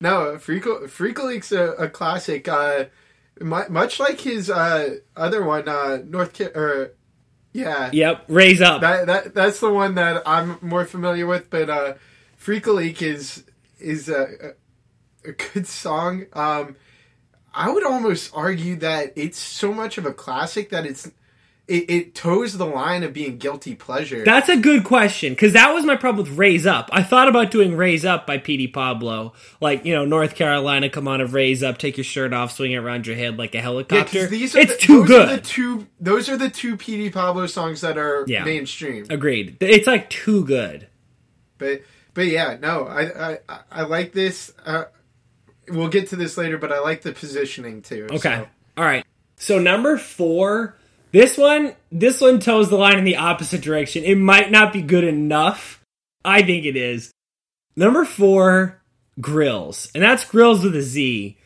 [0.00, 2.48] No, Freak Freak Leak's a, a classic.
[2.48, 2.86] Uh,
[3.40, 6.92] mu- much like his uh, other one, uh, North Ca- or
[7.52, 8.82] yeah, Yep, raise up.
[8.82, 11.48] that that that's the one that I'm more familiar with.
[11.48, 11.94] But uh,
[12.36, 13.44] Freak Leak is
[13.80, 14.54] is a,
[15.24, 16.26] a, a good song.
[16.34, 16.76] Um,
[17.54, 21.10] I would almost argue that it's so much of a classic that it's
[21.68, 24.24] it, it toes the line of being guilty pleasure.
[24.24, 26.88] That's a good question because that was my problem with Raise Up.
[26.92, 31.08] I thought about doing Raise Up by Petey Pablo, like you know North Carolina, come
[31.08, 33.58] on and raise up, take your shirt off, swing it around your head like a
[33.58, 34.26] Yeah, helicopter.
[34.28, 35.28] these are it's the, too those good.
[35.28, 38.44] Are the two those are the two Petey Pablo songs that are Yeah.
[38.44, 39.06] mainstream.
[39.10, 39.56] Agreed.
[39.60, 40.86] It's like too good.
[41.58, 41.82] But
[42.14, 43.02] but yeah, no, I
[43.32, 44.52] I, I- I like this.
[44.64, 44.84] Uh,
[45.68, 48.06] we'll get to this later, but I like the positioning too.
[48.10, 48.36] Okay.
[48.36, 48.46] so.
[48.76, 49.04] All right.
[49.36, 50.76] So number four,
[51.16, 54.04] this one, this one toes the line in the opposite direction.
[54.04, 55.82] It might not be good enough.
[56.22, 57.10] I think it is.
[57.74, 58.82] Number four,
[59.18, 61.38] Grills, and that's Grills with a Z.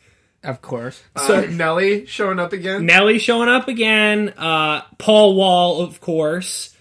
[0.43, 1.01] Of course.
[1.17, 2.85] So Nelly showing up again.
[2.85, 4.31] Nelly showing up again.
[4.37, 6.77] Uh, Paul Wall, of course.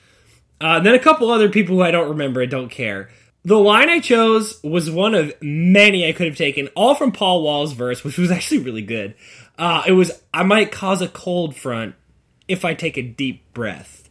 [0.60, 2.42] Uh, then a couple other people who I don't remember.
[2.42, 3.12] I don't care.
[3.46, 7.44] The line I chose was one of many I could have taken, all from Paul
[7.44, 9.14] Wall's verse, which was actually really good.
[9.60, 11.94] Uh, it was I might cause a cold front
[12.50, 14.10] if I take a deep breath.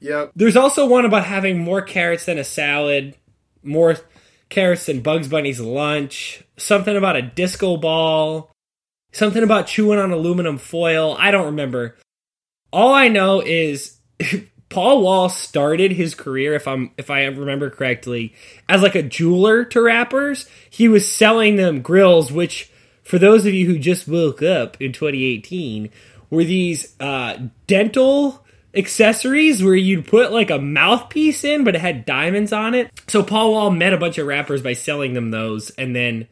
[0.00, 0.32] Yep.
[0.34, 3.16] There's also one about having more carrots than a salad,
[3.62, 3.96] more
[4.48, 8.50] carrots than Bugs Bunny's lunch, something about a disco ball,
[9.12, 11.16] something about chewing on aluminum foil.
[11.18, 11.96] I don't remember.
[12.72, 13.98] All I know is
[14.68, 18.34] Paul Wall started his career, if I'm if I remember correctly,
[18.68, 20.48] as like a jeweler to rappers.
[20.68, 22.70] He was selling them grills, which
[23.02, 25.90] for those of you who just woke up in 2018,
[26.30, 32.04] were these uh, dental accessories where you'd put like a mouthpiece in, but it had
[32.04, 32.90] diamonds on it.
[33.08, 36.28] So Paul Wall met a bunch of rappers by selling them those, and then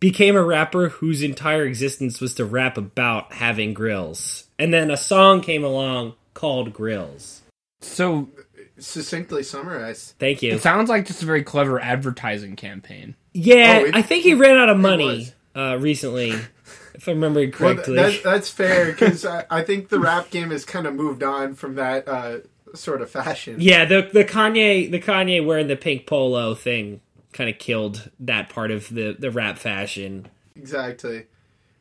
[0.00, 4.44] became a rapper whose entire existence was to rap about having grills.
[4.58, 7.42] And then a song came along called Grills.
[7.80, 8.28] So
[8.78, 10.14] Succinctly summarized.
[10.18, 10.54] Thank you.
[10.54, 13.14] it sounds like just a very clever advertising campaign.
[13.32, 16.34] Yeah, Oh, it- I think he ran out of money uh, recently,
[16.94, 17.96] if I remember Well, correctly.
[17.96, 21.54] that, that's fair because I, I think the rap game has kind of moved on
[21.54, 22.38] from that uh,
[22.74, 23.56] sort of fashion.
[23.58, 27.00] yeah, the the Kanye the Kanye wearing the pink polo thing
[27.32, 30.28] kind of killed that part of the the rap fashion.
[30.56, 31.26] Exactly.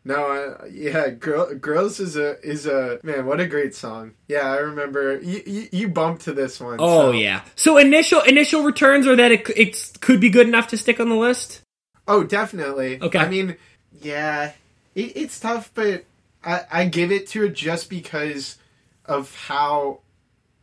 [0.04, 3.28] No, I, yeah, Girl, "Girls" is a is a man.
[3.28, 4.14] What a great song!
[4.28, 6.78] Yeah, I remember you you, you bumped to this one.
[6.80, 7.42] Oh so- yeah.
[7.56, 11.10] So initial initial returns are that it it could be good enough to stick on
[11.10, 11.62] the list.
[12.08, 13.00] Oh, definitely.
[13.00, 13.20] Okay.
[13.20, 13.58] I mean,
[14.02, 14.54] yeah,
[14.96, 16.06] it, it's tough, but
[16.44, 18.58] I, I give it to it just because
[19.06, 20.00] of how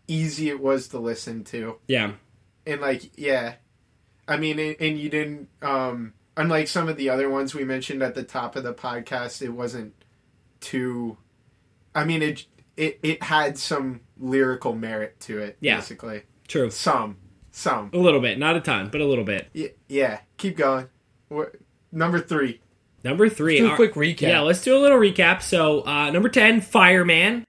[0.06, 2.12] easy it was to listen to, Yeah.
[2.66, 3.54] and like, yeah,
[4.26, 5.48] I mean, and, and you didn't.
[5.62, 9.42] um Unlike some of the other ones we mentioned at the top of the podcast,
[9.42, 9.92] it wasn't
[10.60, 11.16] too.
[11.96, 15.56] I mean, it it it had some lyrical merit to it.
[15.60, 15.76] Yeah.
[15.78, 16.70] basically, True.
[16.70, 17.16] some
[17.50, 17.90] some.
[17.92, 19.48] A little bit, not a ton, but a little bit.
[19.52, 20.86] Y- yeah, keep going.
[21.26, 21.56] What,
[21.90, 22.60] number three.
[23.04, 23.58] Number three.
[23.58, 24.22] Do a our- quick recap.
[24.22, 25.42] Yeah, let's do a little recap.
[25.42, 27.44] So, uh, number 10, Fireman,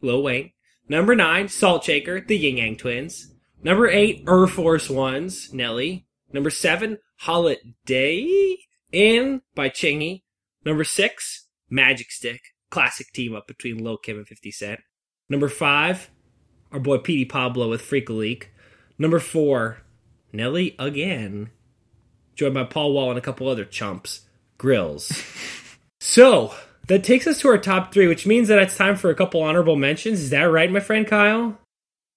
[0.00, 0.52] Lil Wayne.
[0.88, 3.34] Number 9, Salt Shaker, the Yin Yang Twins.
[3.62, 6.06] Number 8, Air Force Ones, Nelly.
[6.32, 8.56] Number 7, Holiday
[8.92, 10.22] Inn by Chingy.
[10.64, 12.40] Number 6, Magic Stick,
[12.70, 14.80] classic team up between Lil Kim and 50 Cent.
[15.28, 16.10] Number 5,
[16.70, 18.50] our boy Petey Pablo with Freak Leak.
[18.98, 19.78] Number 4,
[20.32, 21.50] Nelly again,
[22.34, 24.23] joined by Paul Wall and a couple other chumps.
[24.58, 25.22] Grills.
[26.00, 26.54] so
[26.88, 29.42] that takes us to our top three, which means that it's time for a couple
[29.42, 30.20] honorable mentions.
[30.20, 31.58] Is that right, my friend Kyle?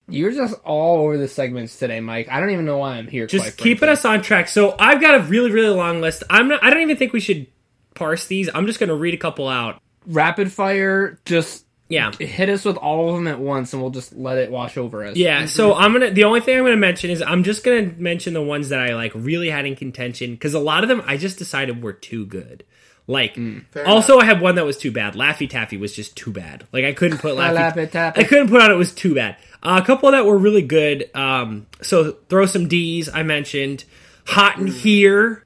[0.10, 2.30] You're just all over the segments today, Mike.
[2.30, 3.28] I don't even know why I'm here.
[3.28, 4.48] Just keeping us on track.
[4.48, 6.24] So I've got a really, really long list.
[6.30, 6.64] I'm not.
[6.64, 7.48] I don't even think we should
[7.94, 8.50] parse these.
[8.54, 9.82] I'm just going to read a couple out.
[10.06, 11.20] rapid fire.
[11.26, 12.12] Just Yeah.
[12.12, 15.06] hit us with all of them at once, and we'll just let it wash over
[15.06, 15.16] us.
[15.16, 16.12] Yeah, so I'm gonna.
[16.12, 18.96] The only thing I'm gonna mention is I'm just gonna mention the ones that I
[18.96, 22.26] like really had in contention because a lot of them I just decided were too
[22.26, 22.66] good.
[23.10, 25.14] Like, Fair also I had one that was too bad.
[25.14, 26.68] Laffy Taffy was just too bad.
[26.74, 27.90] Like I couldn't put Laffy.
[27.90, 28.20] Taffy.
[28.20, 29.38] I couldn't put on it was too bad.
[29.64, 31.10] Uh, a couple that were really good.
[31.16, 33.08] Um, so throw some D's.
[33.08, 33.86] I mentioned
[34.26, 35.46] hot and here.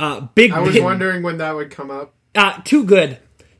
[0.00, 0.52] Uh, big.
[0.52, 2.14] I was wondering when that would come up.
[2.34, 3.18] Uh, too good.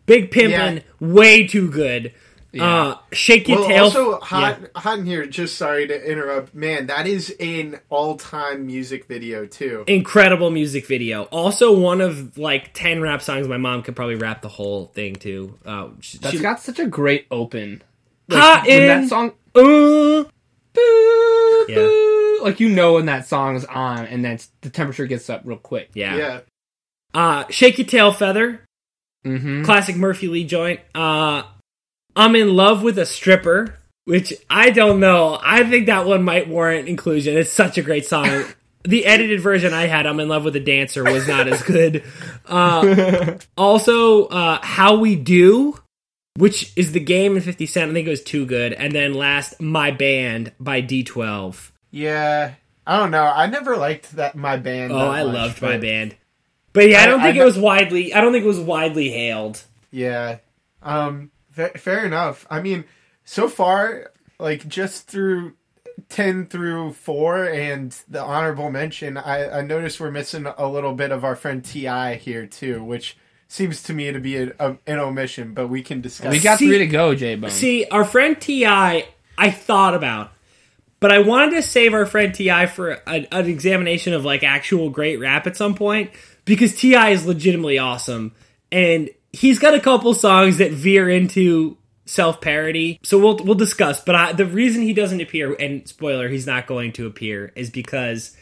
[0.09, 0.81] Big pimpin', Yeah.
[1.01, 2.13] way too good.
[2.59, 3.85] Uh, shake your Well, tail.
[3.85, 4.67] also hot, Yeah.
[4.81, 5.27] hot in here.
[5.27, 6.87] Just sorry to interrupt, man.
[6.87, 9.85] That is an all-time music video too.
[9.87, 11.25] incredible music video.
[11.25, 15.15] Also, one of like ten rap songs my mom could probably rap the whole thing
[15.15, 15.59] too.
[15.65, 17.83] Uh, she, That's she- got such a great open.
[18.29, 20.25] Like, Hot when in- that song, uh,
[20.73, 21.75] boo, Yeah.
[21.77, 25.59] boo, like you know when that song's on, and then the temperature gets up real
[25.59, 25.91] quick.
[25.95, 26.17] yeah.
[26.17, 26.41] Yeah,
[27.15, 28.61] Uh, shake your tail feather,
[29.27, 29.65] Mm-hmm.
[29.65, 30.81] classic Murphy Lee joint.
[30.95, 31.43] Uh,
[32.17, 35.39] I'm in love with a stripper, which I don't know.
[35.43, 37.37] I think that one might warrant inclusion.
[37.37, 38.45] It's such a great song.
[38.85, 42.05] the edited version I had, I'm in love with a dancer, was not as good.
[42.47, 45.79] Uh, also, uh, how we do
[46.39, 47.91] which is the game in 50 Cent.
[47.91, 48.73] I think it was too good.
[48.73, 51.73] And then last, My Band by D12.
[51.91, 52.55] Yeah,
[52.87, 53.25] I don't know.
[53.25, 54.93] I never liked that my band.
[54.93, 56.15] Oh, I much, loved but My Band.
[56.79, 58.15] But yeah, I I- don't I think it was widely.
[58.15, 59.63] I don't think it was widely hailed.
[59.91, 60.39] Yeah.
[60.83, 61.31] Um.
[61.51, 62.47] Fa- fair enough.
[62.51, 62.85] I mean,
[63.25, 65.55] so far, like just through
[66.09, 71.11] ten through four and the honorable mention, I, I noticed we're missing a little bit
[71.11, 72.15] of our friend T.I.
[72.15, 73.17] here too, which
[73.49, 75.55] seems to me to be a, a, an omission.
[75.55, 76.31] But we can discuss.
[76.33, 77.51] We got See- three to go, J Bone.
[77.51, 80.33] See, our friend T.I., I thought about,
[81.01, 82.67] but I wanted to save our friend T.I.
[82.67, 86.11] for a, an examination of like actual great rap at some point
[86.49, 87.11] because T.I.
[87.11, 88.33] is legitimately awesome,
[88.73, 91.77] and he's got a couple songs that veer into
[92.07, 92.99] self parody.
[93.05, 94.01] So we'll we'll discuss.
[94.03, 97.71] But I, the reason he doesn't appear, and spoiler, he's not going to appear, is
[97.71, 98.37] because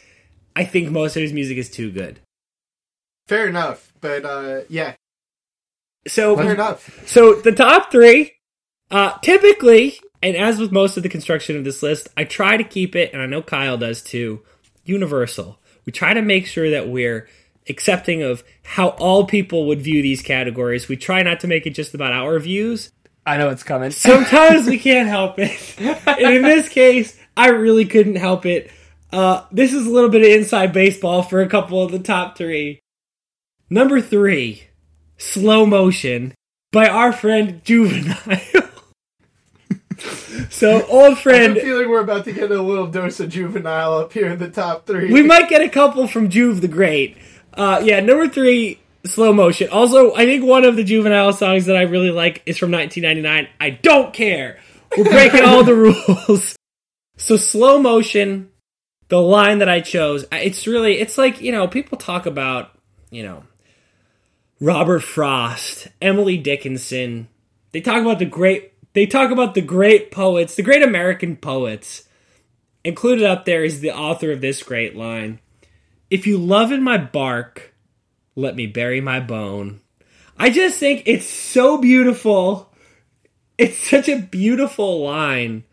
[0.55, 2.19] I think most of his music is too good.
[3.27, 3.91] fair enough.
[4.01, 4.95] But uh, yeah,
[6.07, 7.07] So fair enough.
[7.07, 8.33] So the top three,
[8.89, 12.63] uh, typically, and as with most of the construction of this list, I try to
[12.63, 14.43] keep it, and I know Kyle does too,
[14.85, 15.59] universal.
[15.85, 17.27] We try to make sure that we're
[17.69, 20.87] accepting of how all people would view these categories.
[20.87, 22.91] We try not to make it just about our views.
[23.25, 23.91] I know it's coming.
[23.91, 25.75] Sometimes we can't help it.
[25.79, 28.71] And in this case, I really couldn't help it.
[29.11, 32.37] Uh, this is a little bit of inside baseball for a couple of the top
[32.37, 32.79] three.
[33.69, 34.63] Number three,
[35.17, 36.33] Slow Motion
[36.71, 38.39] by our friend Juvenile.
[40.49, 43.29] so, old I have friend, a feeling we're about to get a little dose of
[43.29, 45.11] juvenile up here in the top three.
[45.11, 47.17] we might get a couple from Juve the Great.
[47.57, 49.69] Uh, yeah, number three, Slow Motion.
[49.69, 53.51] Also, I think one of the Juvenile songs that I really like is from 1999.
[53.59, 54.59] I don't care.
[54.95, 55.75] We're breaking all the
[56.17, 56.55] rules.
[57.17, 58.51] So, Slow Motion,
[59.07, 62.77] the line that I chose, it's really, it's like, you know, people talk about,
[63.09, 63.43] you know,
[64.59, 67.27] Robert Frost, Emily Dickinson.
[67.71, 72.03] They talk about the great, they talk about the great poets, the great American poets.
[72.83, 75.39] Included up there is the author of this great line.
[76.09, 77.73] If you love in my bark,
[78.35, 79.81] let me bury my bone.
[80.37, 82.71] I just think it's so beautiful.
[83.57, 85.63] It's such a beautiful line.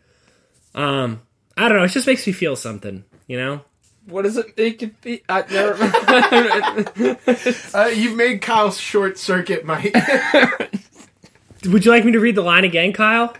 [0.73, 1.21] Um,
[1.55, 1.83] I don't know.
[1.83, 3.61] It just makes me feel something, you know.
[4.07, 5.21] what does it make it be?
[5.29, 7.17] I never.
[7.75, 9.93] Uh, you've made Kyle short circuit, Mike.
[11.65, 13.35] Would you like me to read the line again, Kyle?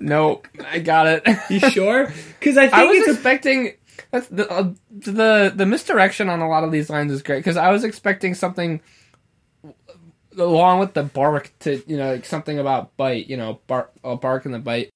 [0.00, 1.26] no, I got it.
[1.50, 2.12] You sure?
[2.38, 3.74] Because I think I was it's a expecting
[4.12, 7.56] that's the, uh, the the misdirection on a lot of these lines is great because
[7.56, 8.80] I was expecting something
[10.38, 14.14] along with the bark to you know like something about bite you know bark uh,
[14.14, 14.90] bark and the bite,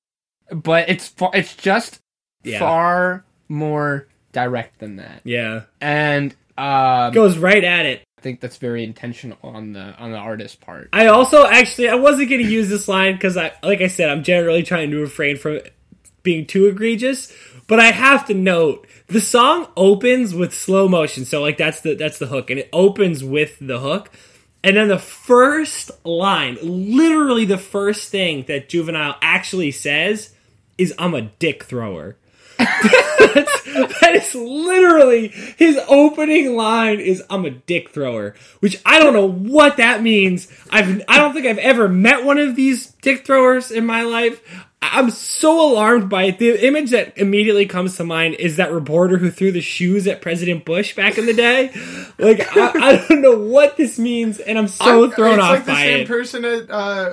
[0.51, 1.99] but it's fa- it's just
[2.45, 2.59] Yeah.
[2.61, 8.03] far more direct than that, yeah and um, goes right at it.
[8.19, 10.89] I think that's very intentional on the on the artist part.
[10.93, 14.09] I also actually I wasn't going to use this line because I like I said
[14.11, 15.61] I'm generally trying to refrain from
[16.23, 17.33] being too egregious,
[17.67, 21.95] but I have to note the song opens with slow motion, so like that's the
[21.95, 24.11] that's the hook, and it opens with the hook.
[24.65, 30.35] And then the first line, literally the first thing that Juvenile actually says
[30.77, 32.17] is I'm a dick thrower.
[32.59, 33.63] That's,
[34.01, 39.29] that is literally his opening line is I'm a dick thrower, which I don't know
[39.29, 40.49] what that means.
[40.71, 44.66] I've I don't think I've ever met one of these dick throwers in my life.
[44.93, 46.39] I- I'm so alarmed by it.
[46.39, 50.21] The image that immediately comes to mind is that reporter who threw the shoes at
[50.21, 51.71] President Bush back in the day.
[52.19, 55.65] Like I, I don't know what this means, and I'm so I'm- thrown off like
[55.67, 57.13] the same person at uh,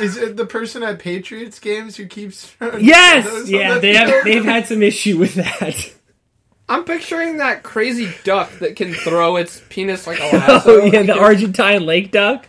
[0.00, 4.24] is it the person at Patriots games who keeps throwing Yes, yeah, the they have
[4.24, 5.92] they've had some issue with that.
[6.68, 10.84] I'm picturing that crazy duck that can throw its penis like a Oh lasso.
[10.84, 12.46] yeah, the Argentine lake duck.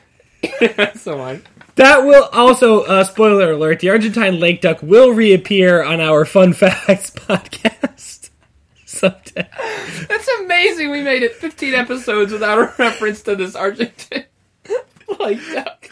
[0.59, 1.43] That's the one.
[1.75, 6.53] That will also, uh, spoiler alert, the Argentine lake duck will reappear on our Fun
[6.53, 8.29] Facts podcast
[8.85, 9.47] someday.
[10.07, 10.91] That's amazing.
[10.91, 14.25] We made it 15 episodes without a reference to this Argentine
[15.19, 15.89] lake duck.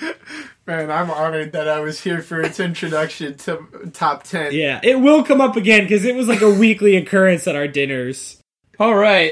[0.67, 4.53] Man, I'm honored that I was here for its introduction to top ten.
[4.53, 7.67] Yeah, it will come up again because it was like a weekly occurrence at our
[7.67, 8.39] dinners.
[8.79, 9.31] All right.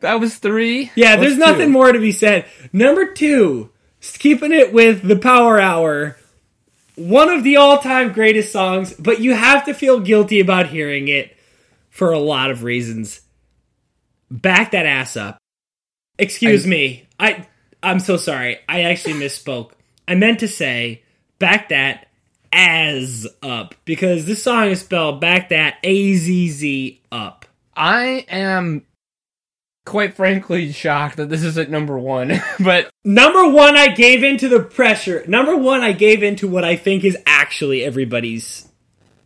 [0.00, 0.90] that was three.
[0.96, 1.72] Yeah, What's there's nothing two?
[1.72, 2.46] more to be said.
[2.72, 3.70] Number two,
[4.12, 6.16] keeping it with the Power Hour,
[6.96, 11.36] one of the all-time greatest songs, but you have to feel guilty about hearing it
[11.90, 13.20] for a lot of reasons.
[14.30, 15.38] Back that ass up.
[16.18, 17.06] Excuse I- me.
[17.18, 17.46] I
[17.82, 18.58] I'm so sorry.
[18.68, 19.72] I actually misspoke.
[20.08, 21.02] I meant to say
[21.38, 22.08] back that
[22.52, 27.44] as up because this song is spelled back that A Z Z up.
[27.76, 28.86] I am
[29.84, 32.32] quite frankly shocked that this is at number one.
[32.60, 35.24] but Number one, I gave into the pressure.
[35.28, 38.66] Number one, I gave into what I think is actually everybody's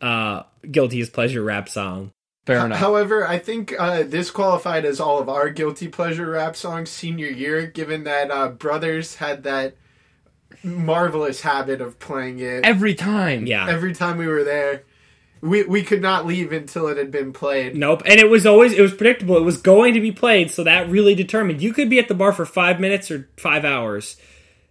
[0.02, 2.12] uh, guilty as pleasure rap song.
[2.46, 2.78] fair enough.
[2.78, 7.28] However, I think uh, this qualified as all of our guilty pleasure rap songs senior
[7.28, 9.76] year, given that uh, Brothers had that
[10.64, 13.46] marvelous habit of playing it Every time.
[13.46, 13.68] Yeah.
[13.68, 14.82] every time we were there.
[15.40, 17.76] We we could not leave until it had been played.
[17.76, 18.02] Nope.
[18.06, 19.36] And it was always it was predictable.
[19.36, 21.60] It was going to be played, so that really determined.
[21.62, 24.16] You could be at the bar for five minutes or five hours.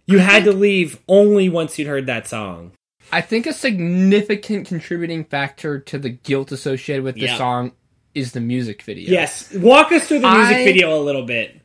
[0.06, 2.72] You had to leave only once you'd heard that song.
[3.12, 7.36] I think a significant contributing factor to the guilt associated with the Yeah.
[7.38, 7.72] song
[8.14, 9.10] is the music video.
[9.10, 9.52] Yes.
[9.54, 11.60] Walk us through the music I- video a little bit.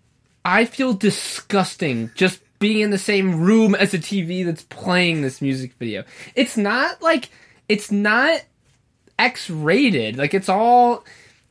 [0.45, 5.41] I feel disgusting just being in the same room as a TV that's playing this
[5.41, 6.03] music video.
[6.35, 7.29] It's not like
[7.69, 8.41] it's not
[9.19, 10.17] X rated.
[10.17, 11.03] Like it's all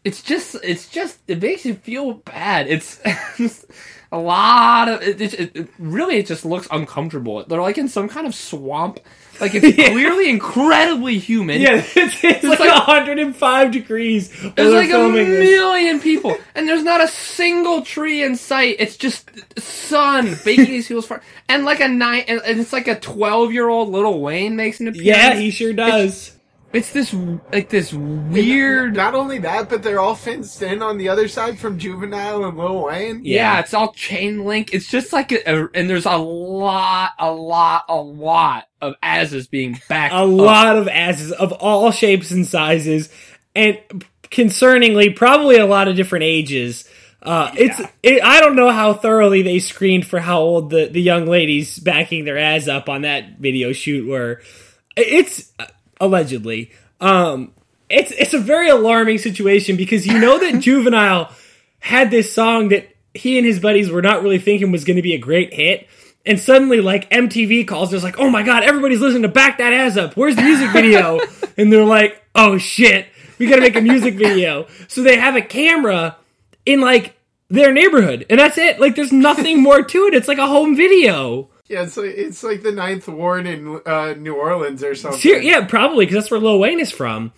[0.05, 2.67] it's just it's just it makes you feel bad.
[2.69, 3.01] It's
[4.13, 7.45] a lot of it, it, it really it just looks uncomfortable.
[7.47, 8.99] They're like in some kind of swamp.
[9.41, 9.91] Like it's Yeah.
[9.91, 11.63] clearly incredibly humid.
[11.63, 14.29] Yeah, it's, it's like, like- 105 degrees.
[14.55, 15.49] There's like a filming this.
[15.51, 18.77] million people, and there's not a single tree in sight.
[18.79, 22.89] It's just sun baking these people's far, and like a nine, and and it's like
[22.89, 25.07] a twelve year old little Wayne makes an appearance.
[25.07, 26.29] Yeah, he sure does.
[26.29, 26.32] It's
[26.73, 27.13] this
[27.53, 28.97] like this weird.
[28.97, 32.57] Not only that, but they're all fenced in on the other side from Juvenile and
[32.57, 33.21] Lil Wayne.
[33.25, 34.73] Yeah, it's all chain link.
[34.73, 39.47] It's just like a, a- and there's a lot, a lot, a lot of asses
[39.49, 40.13] being back.
[40.13, 40.29] a up.
[40.31, 43.11] lot of asses of all shapes and sizes,
[43.55, 43.79] and
[44.25, 46.89] concerningly, probably a lot of different ages.
[47.23, 51.01] Uh, it's it, I don't know how thoroughly they screened for how old the, the
[51.03, 54.41] young ladies backing their ass up on that video shoot were.
[54.97, 55.67] It's uh,
[56.03, 56.73] allegedly.
[57.01, 57.53] Um,
[57.89, 61.33] it's it's a very alarming situation because you know that Juvenile
[61.79, 65.03] had this song that he and his buddies were not really thinking was going to
[65.03, 65.89] be a great hit.
[66.25, 69.73] And suddenly, like MTV calls, us like, "Oh my god, everybody's listening to Back That
[69.73, 70.17] Ass Up.
[70.17, 71.21] Where's the music video?"
[71.57, 73.07] and they're like, "Oh shit,
[73.39, 76.17] we got to make a music video." So they have a camera
[76.67, 77.17] in like
[77.49, 78.81] their neighborhood, and that's it.
[78.81, 80.15] Like, there's nothing more to it.
[80.15, 81.51] It's like a home video.
[81.69, 85.21] Yeah, it's like it's like the Ninth Ward in uh, New Orleans or something.
[85.21, 87.33] Ser- yeah, probably because that's where Lil Wayne is from.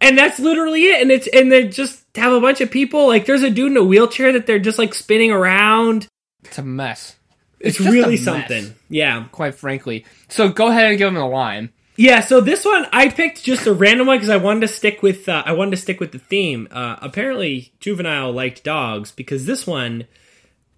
[0.00, 1.00] And that's literally it.
[1.00, 3.06] And it's and they just have a bunch of people.
[3.06, 6.08] Like, there's a dude in a wheelchair that they're just like spinning around.
[6.44, 7.16] It's a mess.
[7.60, 8.24] It's, just a really mess.
[8.24, 8.74] something.
[8.88, 9.26] Yeah.
[9.30, 10.04] quite frankly.
[10.28, 11.70] So go ahead and give him a line.
[11.96, 15.02] Yeah, so this one I picked just a random one because I wanted to stick
[15.02, 16.66] with uh, I wanted to stick with the theme.
[16.70, 20.06] Uh, apparently, juvenile liked dogs because this one,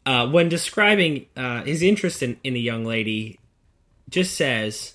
[0.06, 3.38] uh, when describing uh, his interest in, in a young lady,
[4.08, 4.94] just says,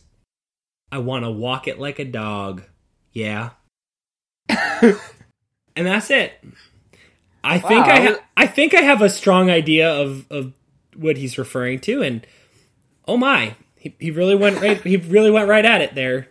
[0.92, 2.64] "I want to walk it like a dog."
[3.12, 3.52] Yeah,
[4.50, 4.98] and
[5.76, 6.34] that's it.
[7.44, 10.54] I think I ha- I think I have a strong idea of of
[10.96, 12.26] what he's referring to, and
[13.08, 14.80] oh my, he, he really went right.
[14.82, 16.28] He really went right at it there.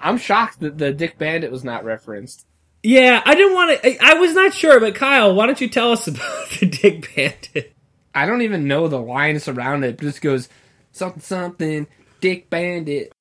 [0.00, 2.46] I'm shocked that the Dick Bandit was not referenced.
[2.82, 3.86] Yeah, I didn't want to.
[3.86, 7.14] I, I was not sure, but Kyle, why don't you tell us about the Dick
[7.14, 7.74] Bandit?
[8.14, 9.94] I don't even know the lines around it.
[9.94, 10.48] It just goes
[10.92, 11.86] something something
[12.20, 13.12] Dick Bandit.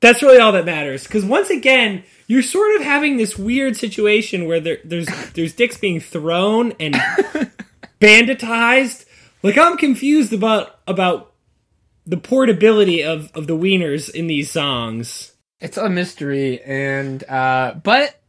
[0.00, 1.04] That's really all that matters.
[1.04, 5.76] Because once again, you're sort of having this weird situation where there, there's there's dicks
[5.76, 6.94] being thrown and
[8.00, 9.06] banditized.
[9.42, 11.34] Like I'm confused about about
[12.06, 15.32] the portability of of the wieners in these songs.
[15.60, 18.20] It's a mystery, and uh, but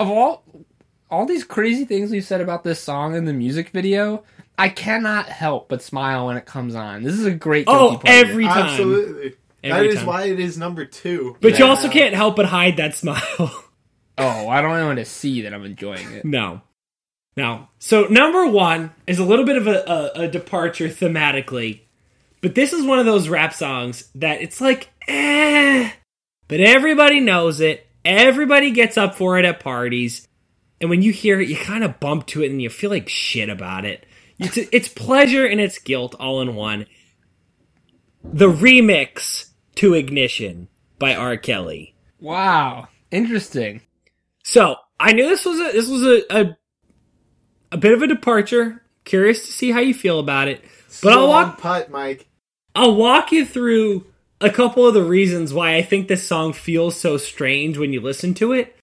[0.00, 0.44] of all
[1.10, 4.24] all these crazy things we said about this song and the music video,
[4.58, 7.02] I cannot help but smile when it comes on.
[7.02, 7.64] This is a great.
[7.68, 8.26] Oh, guilty pleasure.
[8.30, 8.66] every time.
[8.68, 9.28] Absolutely.
[9.30, 9.36] that
[9.72, 10.06] Every is time.
[10.06, 11.36] why it is number two.
[11.40, 11.70] But you Yeah.
[11.70, 13.62] also can't help but hide that smile.
[14.18, 16.24] Oh, I don't want to see that I'm enjoying it.
[16.24, 16.62] No.
[17.36, 17.68] No.
[17.78, 19.84] So number one is a little bit of a,
[20.16, 21.80] a, a departure thematically,
[22.40, 25.90] but this is one of those rap songs that it's like, eh,
[26.48, 27.86] but everybody knows it.
[28.06, 30.26] Everybody gets up for it at parties,
[30.80, 33.10] and when you hear it, you kind of bump to it and you feel like
[33.10, 34.06] shit about it.
[34.38, 36.86] It's it's pleasure and it's guilt all in one.
[38.22, 40.68] The remix to Ignition
[40.98, 41.36] by R.
[41.36, 41.94] Kelly.
[42.20, 43.82] Wow, interesting.
[44.44, 46.56] So I knew this was a this was a, a
[47.72, 48.82] a bit of a departure.
[49.04, 50.64] Curious to see how you feel about it,
[51.02, 52.26] but I'll walk putt, Mike.
[52.74, 54.06] I'll walk you through
[54.40, 58.00] a couple of the reasons why I think this song feels so strange when you
[58.00, 58.76] listen to it.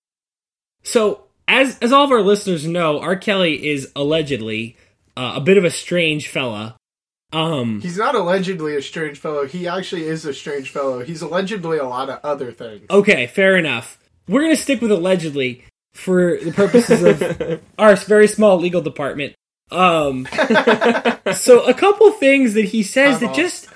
[0.84, 3.16] So as as all of our listeners know, R.
[3.16, 4.78] Kelly is allegedly
[5.18, 6.76] uh, a bit of a strange fella.
[7.32, 9.48] Um, He's not allegedly a strange fellow.
[9.48, 11.04] He actually is a strange fellow.
[11.04, 12.86] He's allegedly a lot of other things.
[12.92, 13.98] Okay, fair enough.
[14.28, 19.34] We're going to stick with allegedly for the purposes of our very small legal department.
[19.72, 20.28] Um,
[21.34, 23.36] so a couple things that he says that Uh-huh.
[23.36, 23.68] just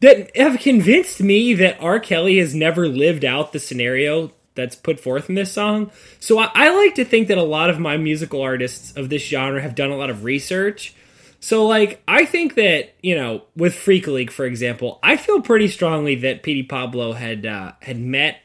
[0.00, 2.00] that have convinced me that R.
[2.00, 5.90] Kelly has never lived out the scenario that's put forth in this song.
[6.20, 9.22] So I, I like to think that a lot of my musical artists of this
[9.22, 10.94] genre have done a lot of research.
[11.40, 15.68] So like I think that you know with Freak Leak for example, I feel pretty
[15.68, 18.40] strongly that Petey Pablo had uh, had met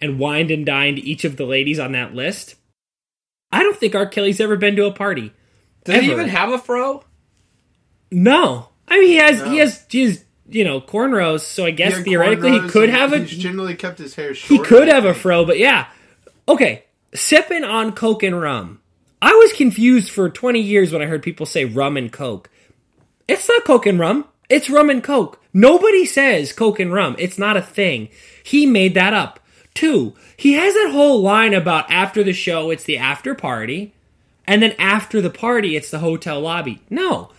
[0.00, 2.54] and wined and dined each of the ladies on that list.
[3.52, 4.06] I don't think R.
[4.06, 5.32] Kelly's ever been to a party.
[5.84, 7.04] Does he even have a fro?
[8.10, 9.50] No, I mean he has No.
[9.50, 13.12] he has he has you know cornrows, so I guess He theoretically he could have
[13.12, 14.60] a He's generally kept his hair short.
[14.60, 15.86] he could have a fro, but yeah,
[16.48, 16.84] okay.
[17.14, 18.80] Sipping on Coke and rum,
[19.20, 22.48] I was confused for twenty years when I heard people say rum and Coke.
[23.26, 24.26] It's not Coke and rum.
[24.48, 25.40] It's rum and Coke.
[25.52, 27.16] Nobody says Coke and rum.
[27.18, 28.08] It's not a thing.
[28.44, 29.40] He made that up.
[29.74, 33.92] Two, he has that whole line about after the show, it's the after party,
[34.46, 36.82] and then after the party, it's the hotel lobby.
[36.90, 37.30] No,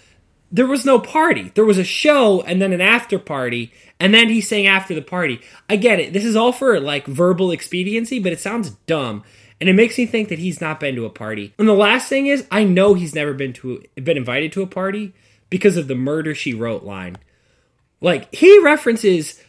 [0.51, 1.51] there was no party.
[1.55, 5.01] There was a show and then an after party, and then he's saying after the
[5.01, 5.41] party.
[5.69, 6.13] I get it.
[6.13, 9.23] This is all for like verbal expediency, but it sounds dumb.
[9.59, 11.53] And it makes me think that he's not been to a party.
[11.59, 14.67] And the last thing is, I know he's never been to been invited to a
[14.67, 15.13] party
[15.49, 17.17] because of the murder she wrote line.
[18.01, 19.41] Like he references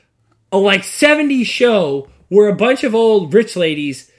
[0.53, 4.11] a like 70s show where a bunch of old rich ladies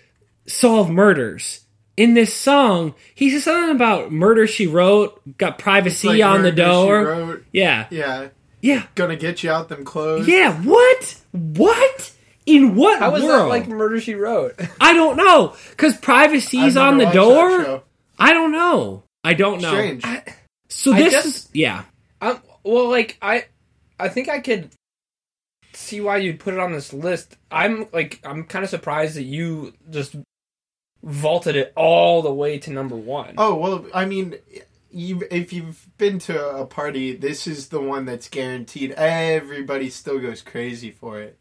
[0.48, 1.63] solve murders.
[1.96, 6.50] In this song, he says something about murder she wrote, got privacy Like on the
[6.52, 7.04] Murder, She door.
[7.06, 7.88] Wrote, Yeah.
[7.92, 8.30] yeah,
[8.62, 8.88] Yeah.
[8.96, 10.28] gonna get you out them clothes.
[10.28, 10.54] Yeah.
[10.64, 11.22] What?
[11.32, 12.12] What?
[12.46, 13.44] In what How was world?
[13.44, 14.56] that like murder she wrote?
[14.82, 15.56] I don't know.
[15.70, 17.84] Because privacy's on the never watched that door.
[18.20, 19.04] I don't know.
[19.24, 19.70] I don't know.
[19.72, 20.04] Strange.
[20.70, 21.84] So I this just- is yeah.
[22.22, 23.46] Um, well, like I,
[24.00, 24.72] I think I could
[25.74, 27.38] see why you'd put it on this list.
[27.52, 30.16] I'm like, I'm kind of surprised that you just
[31.04, 33.36] vaulted it all the way to number one.
[33.38, 34.36] Oh well, I mean,
[34.90, 38.92] you if you've been to a party, this is the one that's guaranteed.
[38.92, 41.38] Everybody still goes crazy for it.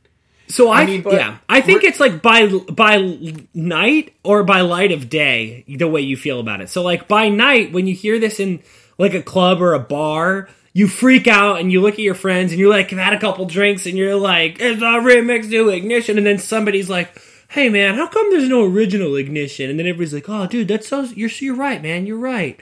[0.48, 4.92] So I, I mean, yeah, I think it's like by by night or by light
[4.92, 6.68] of day the way you feel about it.
[6.68, 8.62] So like by night when you hear this in
[8.98, 12.52] like a club or a bar, you freak out and you look at your friends
[12.52, 15.68] and you're like I've had a couple drinks and you're like it's a remix to
[15.68, 17.16] ignition and then somebody's like
[17.52, 20.88] hey man how come there's no original ignition and then everybody's like oh dude that's
[20.88, 22.60] so you're you're right man you're right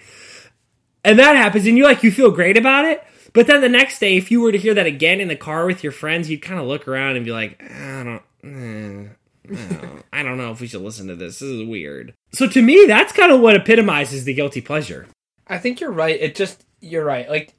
[1.05, 3.99] and that happens and you like you feel great about it but then the next
[4.01, 6.43] day if you were to hear that again in the car with your friends you'd
[6.43, 9.09] kind of look around and be like i don't eh,
[9.49, 11.39] I don't- I don't know if we should listen to this.
[11.41, 12.13] This is weird.
[12.33, 15.09] So to me, that's kind of what epitomizes the guilty pleasure.
[15.49, 16.21] I think you're right.
[16.21, 17.29] It just you're right.
[17.29, 17.55] Like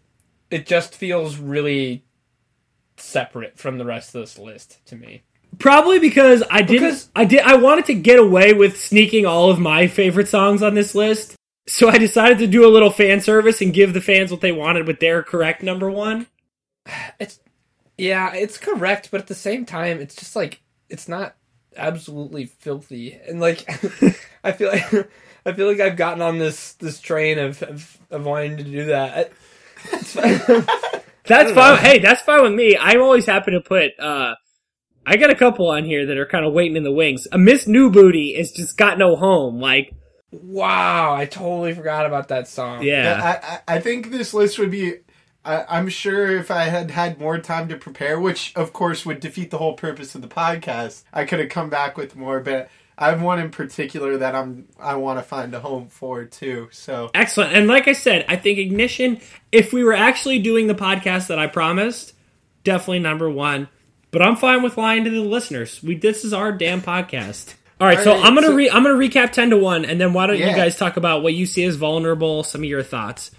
[0.50, 2.06] it just feels really
[2.98, 5.24] separate from the rest of this list to me.
[5.60, 6.84] Probably because I didn't.
[6.84, 7.42] Because- I did.
[7.42, 11.36] I wanted to get away with sneaking all of my favorite songs on this list,
[11.68, 14.52] so I decided to do a little fan service and give the fans what they
[14.52, 16.28] wanted with their correct number one.
[17.20, 17.40] It's
[17.98, 21.36] yeah, it's correct, but at the same time, it's just like it's not
[21.78, 23.70] absolutely filthy, and like
[24.44, 24.92] I feel like
[25.46, 28.86] I feel like I've gotten on this this train of of, of wanting to do
[28.86, 29.32] that.
[29.76, 30.66] Fine.
[31.28, 31.56] That's fine.
[31.56, 31.76] know.
[31.76, 32.76] Hey, that's fine with me.
[32.78, 34.00] I'm always happy to put.
[34.00, 34.36] uh
[35.06, 37.28] I got a couple on here that are kind of waiting in the wings.
[37.32, 39.60] A Miss New Booty is just got no home.
[39.60, 39.94] Like,
[40.32, 42.84] wow, I totally forgot about that song.
[42.84, 44.96] yeah, I, I, I think this list would be.
[45.44, 49.20] I, I'm sure if I had had more time to prepare, which of course would
[49.20, 52.40] defeat the whole purpose of the podcast, I could have come back with more.
[52.40, 56.26] But I have one in particular that I'm I want to find a home for
[56.26, 56.70] too.
[56.72, 57.54] So Excellent.
[57.54, 59.20] And like I said, I think Ignition,
[59.52, 62.14] if we were actually doing the podcast that I promised,
[62.64, 63.68] definitely number one.
[64.12, 65.82] But I'm fine with lying to the listeners.
[65.82, 67.56] We this is our damn podcast.
[67.80, 69.86] All right, All so right, I'm gonna so- re- I'm gonna recap ten to one,
[69.86, 72.66] and then why don't you guys talk about what you see as vulnerable, some of
[72.66, 73.32] your thoughts.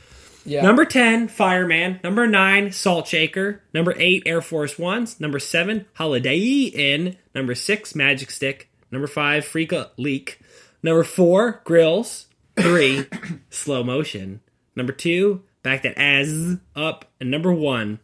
[0.45, 0.63] yeah.
[0.63, 2.01] Number ten, Fireman.
[2.03, 3.61] Number nine, Salt Shaker.
[3.73, 5.21] Number eight, Air Force Ones.
[5.21, 7.17] Number seven, Holiday Inn.
[7.35, 8.69] Number six, Magic Stick.
[8.91, 10.41] Number five, Freak Leak.
[10.83, 12.27] Number four, Grills.
[12.59, 13.07] Three,
[13.51, 14.41] Slow Motion.
[14.75, 17.05] Number two, Back That As Up.
[17.21, 18.01] And number one,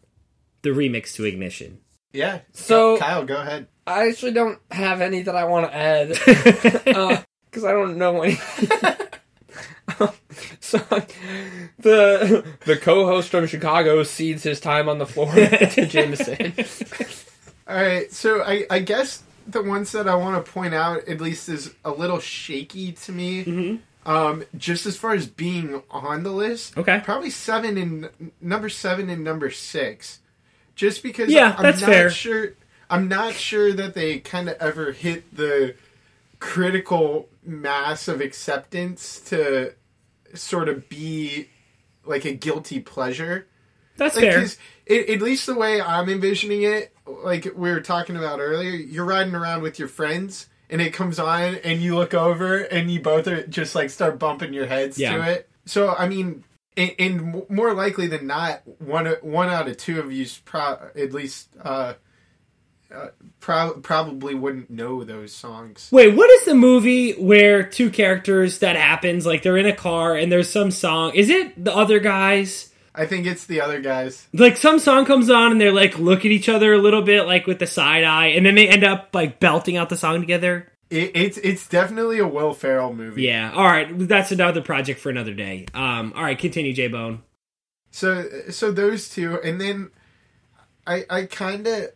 [0.62, 1.78] the remix to Ignition.
[2.18, 2.40] Yeah.
[2.52, 3.68] So- Kyle, go ahead.
[3.86, 6.08] I actually don't have any that I want to add
[7.50, 8.34] because I don't know any.
[10.60, 10.76] so
[11.78, 15.32] the the co-host from Chicago cedes his time on the floor
[15.72, 16.52] to Jameson.
[17.66, 21.20] All right, so I, I guess the ones that I want to point out at
[21.20, 23.44] least is a little shaky to me.
[23.44, 23.76] Mm-hmm.
[24.10, 27.00] Um, just as far as being on the list, Okay.
[27.04, 28.08] probably seven and
[28.40, 30.20] number seven and number six,
[30.78, 32.08] just because Yeah, I'm that's not fair.
[32.08, 32.52] sure.
[32.88, 35.74] I'm not sure that they kind of ever hit the
[36.38, 39.74] critical mass of acceptance to
[40.34, 41.48] sort of be
[42.06, 43.46] like a guilty pleasure.
[43.96, 44.46] That's Like, fair.
[44.86, 49.04] it, at least the way I'm envisioning it, like we were talking about earlier, you're
[49.04, 53.00] riding around with your friends and it comes on and you look over and you
[53.00, 55.16] both are just like start bumping your heads Yeah.
[55.16, 55.48] to it.
[55.66, 56.44] So I mean,
[56.78, 61.12] and, and more likely than not, one one out of two of you pro- at
[61.12, 61.94] least uh,
[62.94, 63.08] uh,
[63.40, 65.88] pro- probably wouldn't know those songs.
[65.90, 70.14] Wait, what is the movie where two characters that happens like they're in a car
[70.14, 71.14] and there's some song?
[71.14, 72.72] Is it the other guys?
[72.94, 74.26] I think it's the other guys.
[74.32, 77.26] Like some song comes on and they're like look at each other a little bit
[77.26, 80.20] like with the side eye and then they end up like belting out the song
[80.20, 80.68] together.
[80.90, 83.24] It, it's it's definitely a Will Ferrell movie.
[83.24, 83.52] Yeah.
[83.52, 85.66] All right, that's another project for another day.
[85.74, 87.22] Um all right, continue J Bone.
[87.90, 89.90] So so those two, and then
[90.86, 91.90] I I kind of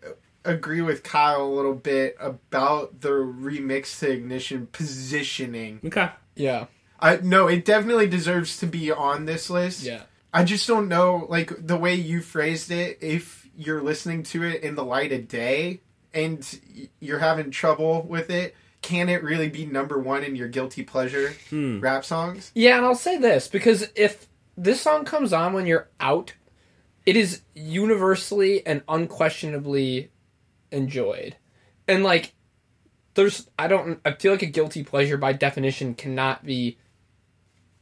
[0.44, 5.80] agree with Kyle a little bit about the remix to ignition positioning.
[5.84, 6.10] Okay.
[6.34, 6.66] Yeah.
[7.00, 9.84] I no, it definitely deserves to be on this list.
[9.84, 10.02] Yeah.
[10.32, 12.98] I just don't know like the way you phrased it.
[13.00, 15.80] If you're listening to it in the light of day
[16.14, 16.46] and
[17.00, 21.34] you're having trouble with it, can it really be number one in your guilty pleasure
[21.50, 21.80] Hmm.
[21.80, 22.50] rap songs?
[22.54, 24.26] Yeah, and I'll say this because if
[24.56, 26.34] this song comes on when you're out,
[27.06, 30.10] it is universally and unquestionably
[30.70, 31.36] enjoyed.
[31.88, 32.34] And like
[33.14, 36.78] there's I don't I feel like a guilty pleasure by definition cannot be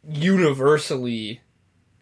[0.09, 1.41] universally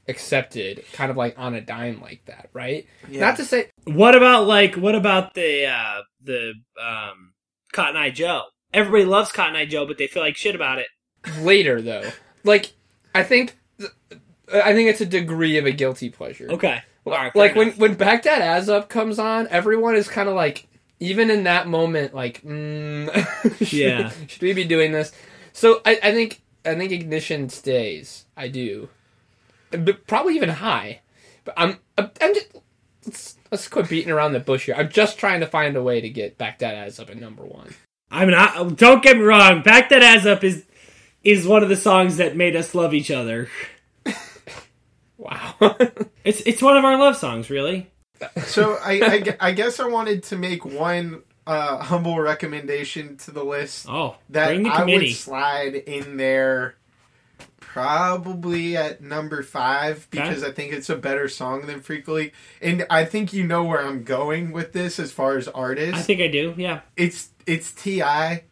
[0.06, 2.86] accepted kind of like on a dime like that, right?
[3.08, 3.20] Yeah.
[3.20, 7.32] Not to say What about like what about the uh the um
[7.72, 8.44] Cotton Eye Joe?
[8.72, 10.86] Everybody loves Cotton Eye Joe, but they feel like shit about it.
[11.40, 12.10] later though.
[12.44, 12.72] Like
[13.14, 13.56] I think
[14.52, 16.48] I think it's a degree of a guilty pleasure.
[16.50, 16.82] Okay.
[17.04, 20.66] Right, like when when Back That Azz Up comes on, everyone is kind of like,
[21.00, 23.08] even in that moment, like, mm,
[23.66, 24.12] should, Yeah.
[24.26, 25.12] should we be doing this?
[25.54, 28.26] So I, I think I think Ignition stays.
[28.36, 28.90] I do,
[29.70, 31.00] but probably even high.
[31.44, 32.48] But I'm I'm, I'm just
[33.06, 34.74] let's, let's quit beating around the bush here.
[34.74, 37.42] I'm just trying to find a way to get Back That Azz Up at number
[37.44, 37.74] one.
[38.10, 39.62] I mean, I, don't get me wrong.
[39.62, 40.64] Back that ass up is
[41.22, 43.48] is one of the songs that made us love each other.
[45.18, 45.54] Wow.
[46.24, 47.90] It's it's one of our love songs, really.
[48.44, 49.00] So I,
[49.40, 54.16] I I guess I wanted to make one uh, humble recommendation to the list Oh,
[54.28, 56.74] that bring the I would slide in there
[57.58, 62.34] probably at number five because I think it's a better song than Freak Leak.
[62.60, 65.98] And I think you know where I'm going with this as far as artists.
[65.98, 66.54] I think I do.
[66.58, 68.44] Yeah, it's it's T.I.,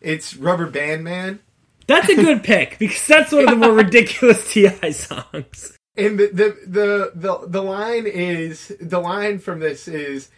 [0.00, 1.40] it's Rubber Band Man,
[1.86, 4.90] that's a good pick because that's one of the more ridiculous T.I.
[4.90, 5.76] songs.
[5.96, 10.28] and the the the the, the line is the line from this is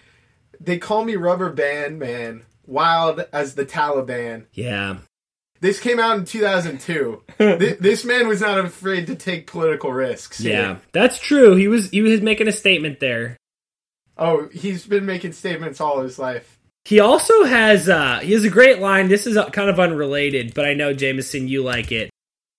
[0.61, 4.47] they call me Rubber Band Man, wild as the Taliban.
[4.53, 4.99] Yeah,
[5.61, 7.23] This came out in 2002.
[7.39, 10.41] Th- this man was not afraid to take political risks.
[10.41, 11.55] yeah, that's true.
[11.57, 13.37] He was he was making a statement there.
[14.17, 16.54] Oh, he's been making statements all his life.
[16.85, 19.09] He also has uh he has a great line.
[19.09, 22.11] This is uh, kind of unrelated, but I know Jameson, you like it.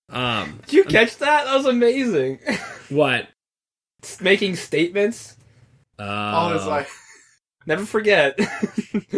[0.10, 1.46] Um, Did you catch that?
[1.46, 2.40] That was amazing.
[2.90, 3.28] what?
[4.22, 5.36] Making statements.
[5.98, 7.02] Uh, All his life.
[7.66, 8.40] Never forget.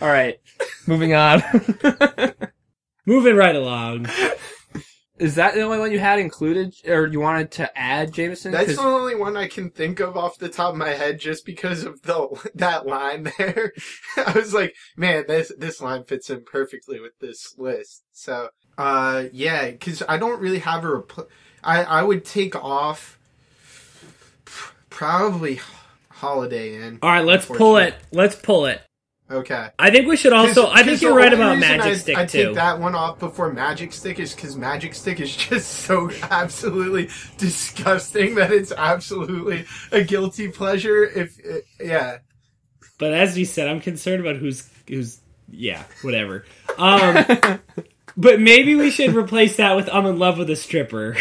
[0.00, 0.38] All right,
[0.86, 1.42] moving on.
[3.06, 4.06] Moving right along.
[5.18, 8.50] Is that the only one you had included, or you wanted to add, Jameson?
[8.50, 11.20] That's 'Cause- the only one I can think of off the top of my head,
[11.20, 13.72] just because of the that line there.
[14.16, 18.02] I was like, man, this this line fits in perfectly with this list.
[18.12, 20.88] So, uh, yeah, because I don't really have a.
[20.88, 21.28] Repl-
[21.62, 23.16] I I would take off
[24.90, 25.60] probably
[26.10, 26.98] Holiday Inn.
[27.02, 27.94] All right, let's pull it.
[28.12, 28.80] Let's pull it.
[29.34, 29.68] Okay.
[29.80, 30.70] I think we should also.
[30.70, 32.46] I think you're right about Magic I, Stick I too.
[32.46, 37.10] take that one off before Magic Stick is because Magic Stick is just so absolutely
[37.36, 41.02] disgusting that it's absolutely a guilty pleasure.
[41.04, 42.18] If uh, yeah,
[42.98, 45.20] But as we said, I'm concerned about who's who's.
[45.50, 46.44] Yeah, whatever.
[46.78, 47.60] Um,
[48.16, 51.16] but maybe we should replace that with "I'm in love with a stripper."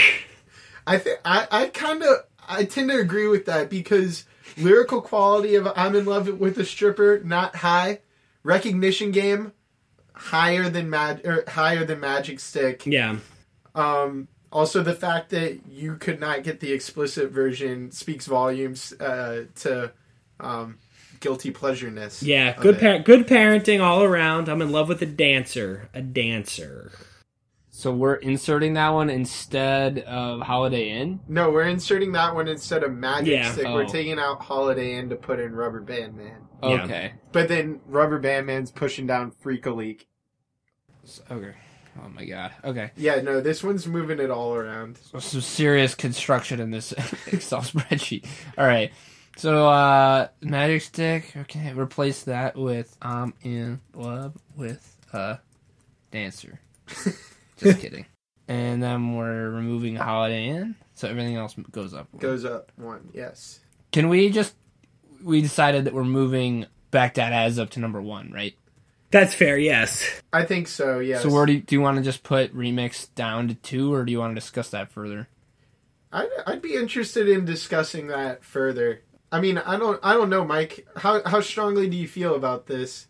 [0.86, 4.26] I think I I kind of I tend to agree with that because
[4.58, 8.00] lyrical quality of "I'm in love with a stripper" not high,
[8.44, 9.54] recognition game
[10.14, 12.86] higher than mag or higher than Magic Stick.
[12.86, 13.18] yeah,
[13.76, 19.46] Um, also, the fact that you could not get the explicit version speaks volumes uh,
[19.56, 19.92] to
[20.40, 20.78] um,
[21.20, 22.22] guilty pleasureness.
[22.22, 22.54] yeah.
[22.62, 24.50] Good par- good parenting all around.
[24.50, 25.90] I'm in love with a dancer.
[25.96, 26.92] A dancer.
[27.84, 31.20] So we're inserting that one instead of Holiday Inn.
[31.28, 33.52] No, we're inserting that one instead of Magic Yeah.
[33.52, 33.66] Stick.
[33.66, 33.88] We're Oh.
[33.90, 36.48] taking out Holiday Inn to put in Rubber Band Man.
[36.64, 36.84] Yeah.
[36.86, 37.14] Okay.
[37.34, 40.08] But then Rubber Band Man's pushing down Freak a Leak.
[41.30, 41.54] Okay.
[42.02, 42.54] Oh my god.
[42.64, 42.92] Okay.
[42.96, 44.98] Yeah, no, this one's moving it all around.
[45.20, 46.94] some serious construction in this
[47.28, 48.26] Excel spreadsheet.
[48.58, 48.94] All right.
[49.36, 55.40] So uh magic stick, okay, replace that with I'm in love with a
[56.12, 56.62] dancer.
[57.58, 58.06] Just kidding.
[58.46, 62.10] And then we're removing Holiday Inn, so everything else goes up.
[62.20, 63.62] Goes up one, yes.
[63.94, 64.54] Can we just
[65.24, 68.54] we decided that we're moving back that as up to number one, right?
[69.12, 69.58] That's fair.
[69.58, 70.22] Yes.
[70.34, 71.00] I think so.
[71.00, 71.22] Yes.
[71.22, 74.04] So where do you, do you want to just put remix down to two, or
[74.04, 75.30] do you want to discuss that further?
[76.12, 79.04] I'd, I'd be interested in discussing that further.
[79.32, 80.88] I mean, I don't, I don't know, Mike.
[80.96, 83.08] How how strongly do you feel about this?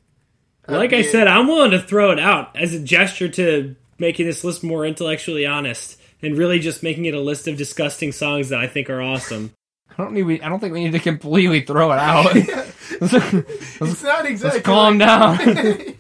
[0.68, 4.26] Like I mean, said, I'm willing to throw it out as a gesture to making
[4.26, 8.50] this list more intellectually honest and really just making it a list of disgusting songs
[8.50, 9.54] that I think are awesome.
[9.90, 10.24] I don't need.
[10.24, 12.26] We, I don't think we need to completely throw it out.
[12.36, 14.60] it's not exactly.
[14.60, 15.38] Let's calm down.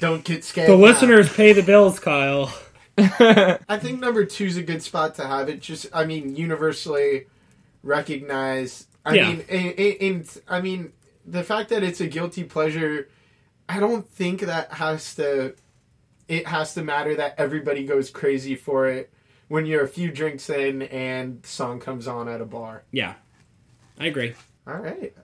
[0.00, 0.68] don't get scared.
[0.68, 0.82] The now.
[0.82, 2.52] listeners pay the bills, Kyle.
[2.96, 5.60] I think number two's a good spot to have it.
[5.60, 7.26] Just, I mean, universally
[7.82, 8.86] recognized.
[9.04, 9.28] I Yeah.
[9.28, 10.92] mean, and, in, in, I mean,
[11.26, 13.08] the fact that it's a guilty pleasure,
[13.68, 15.54] I don't think that has to.
[16.28, 19.10] It has to matter that everybody goes crazy for it
[19.48, 22.84] when you're a few drinks in and the song comes on at a bar.
[22.92, 23.14] Yeah,
[23.98, 24.34] I agree.
[24.66, 25.14] All right.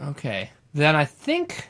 [0.00, 0.50] Okay.
[0.72, 1.68] Then I think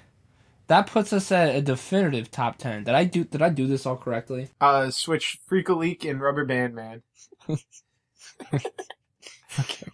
[0.68, 2.84] that puts us at a definitive top ten.
[2.84, 4.49] Did I do did I do this all correctly?
[4.61, 7.03] Uh, switch Freak a Leak and Rubber Band Man.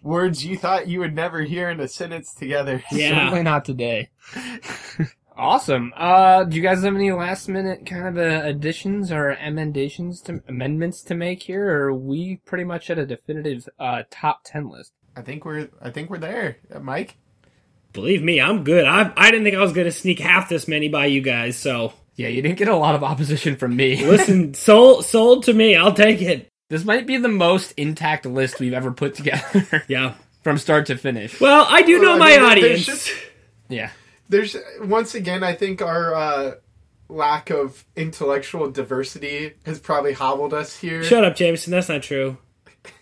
[0.02, 2.82] Words you thought you would never hear in a sentence together.
[2.90, 3.10] Yeah.
[3.10, 4.10] Certainly not today.
[5.36, 5.92] awesome.
[5.96, 10.42] Uh do you guys have any last minute kind of uh, additions or emendations to
[10.48, 14.68] amendments to make here or are we pretty much at a definitive uh top 10
[14.68, 14.92] list?
[15.16, 17.16] I think we're I think we're there, Uh, Mike.
[17.92, 18.84] Believe me, I'm good.
[18.86, 21.56] I I didn't think I was going to sneak half this many by you guys.
[21.56, 24.04] So Yeah, you didn't get a lot of opposition from me.
[24.06, 25.76] listen, sold sold to me.
[25.76, 26.48] I'll take it.
[26.70, 30.14] this might be the most intact list we've ever put together Yeah.
[30.42, 31.38] from start to finish.
[31.40, 32.86] Well, I do know Well, I my mean, audience.
[32.86, 33.10] Just,
[33.68, 33.90] Yeah.
[34.32, 36.54] There's once again, I think our uh,
[37.08, 41.04] lack of intellectual diversity has probably hobbled us here.
[41.04, 41.70] Shut up, Jameson.
[41.70, 42.38] That's not true.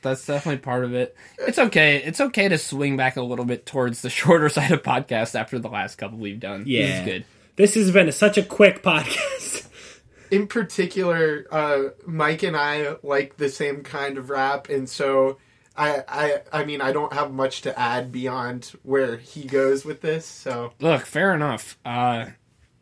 [0.03, 1.17] That's definitely part of it.
[1.39, 2.03] It's okay.
[2.03, 5.59] It's okay to swing back a little bit towards the shorter side of podcasts after
[5.59, 6.61] the last couple we've done.
[6.65, 6.99] This Yeah.
[7.01, 7.25] is good.
[7.57, 9.67] This has been such a quick podcast.
[10.31, 15.39] In particular, uh, Mike and I like the same kind of rap, and so
[15.77, 20.01] I, I, I mean, I don't have much to add beyond where he goes with
[20.01, 20.27] this.
[20.27, 21.79] So Look, fair enough.
[21.85, 22.27] Uh,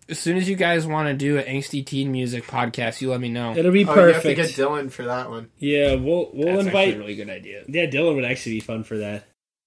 [0.08, 3.20] as soon as you guys want to do an angsty teen music podcast, you let
[3.20, 3.54] me know.
[3.54, 4.36] It'll be oh, you have to perfect.
[4.56, 5.50] get Dylan for that one.
[5.58, 6.94] yeah, we'll we'll That's invite.
[6.94, 7.64] a really good idea.
[7.68, 9.24] Yeah, Dylan would actually be fun for that.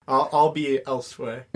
[0.08, 1.46] I'll, I'll be elsewhere.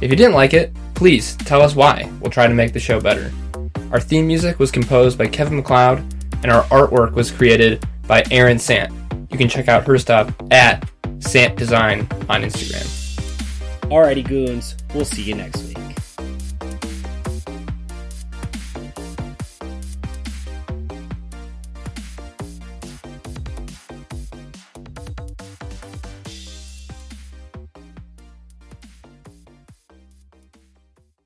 [0.00, 2.10] If you didn't like it, please tell us why.
[2.20, 3.32] We'll try to make the show better.
[3.90, 5.98] Our theme music was composed by Kevin MacLeod,
[6.42, 8.92] and our artwork was created by Erin Sant.
[9.30, 10.88] You can check out her stuff at
[11.20, 12.86] Sant Design on Instagram.
[13.82, 14.76] Alrighty, goons.
[14.94, 15.77] We'll see you next week.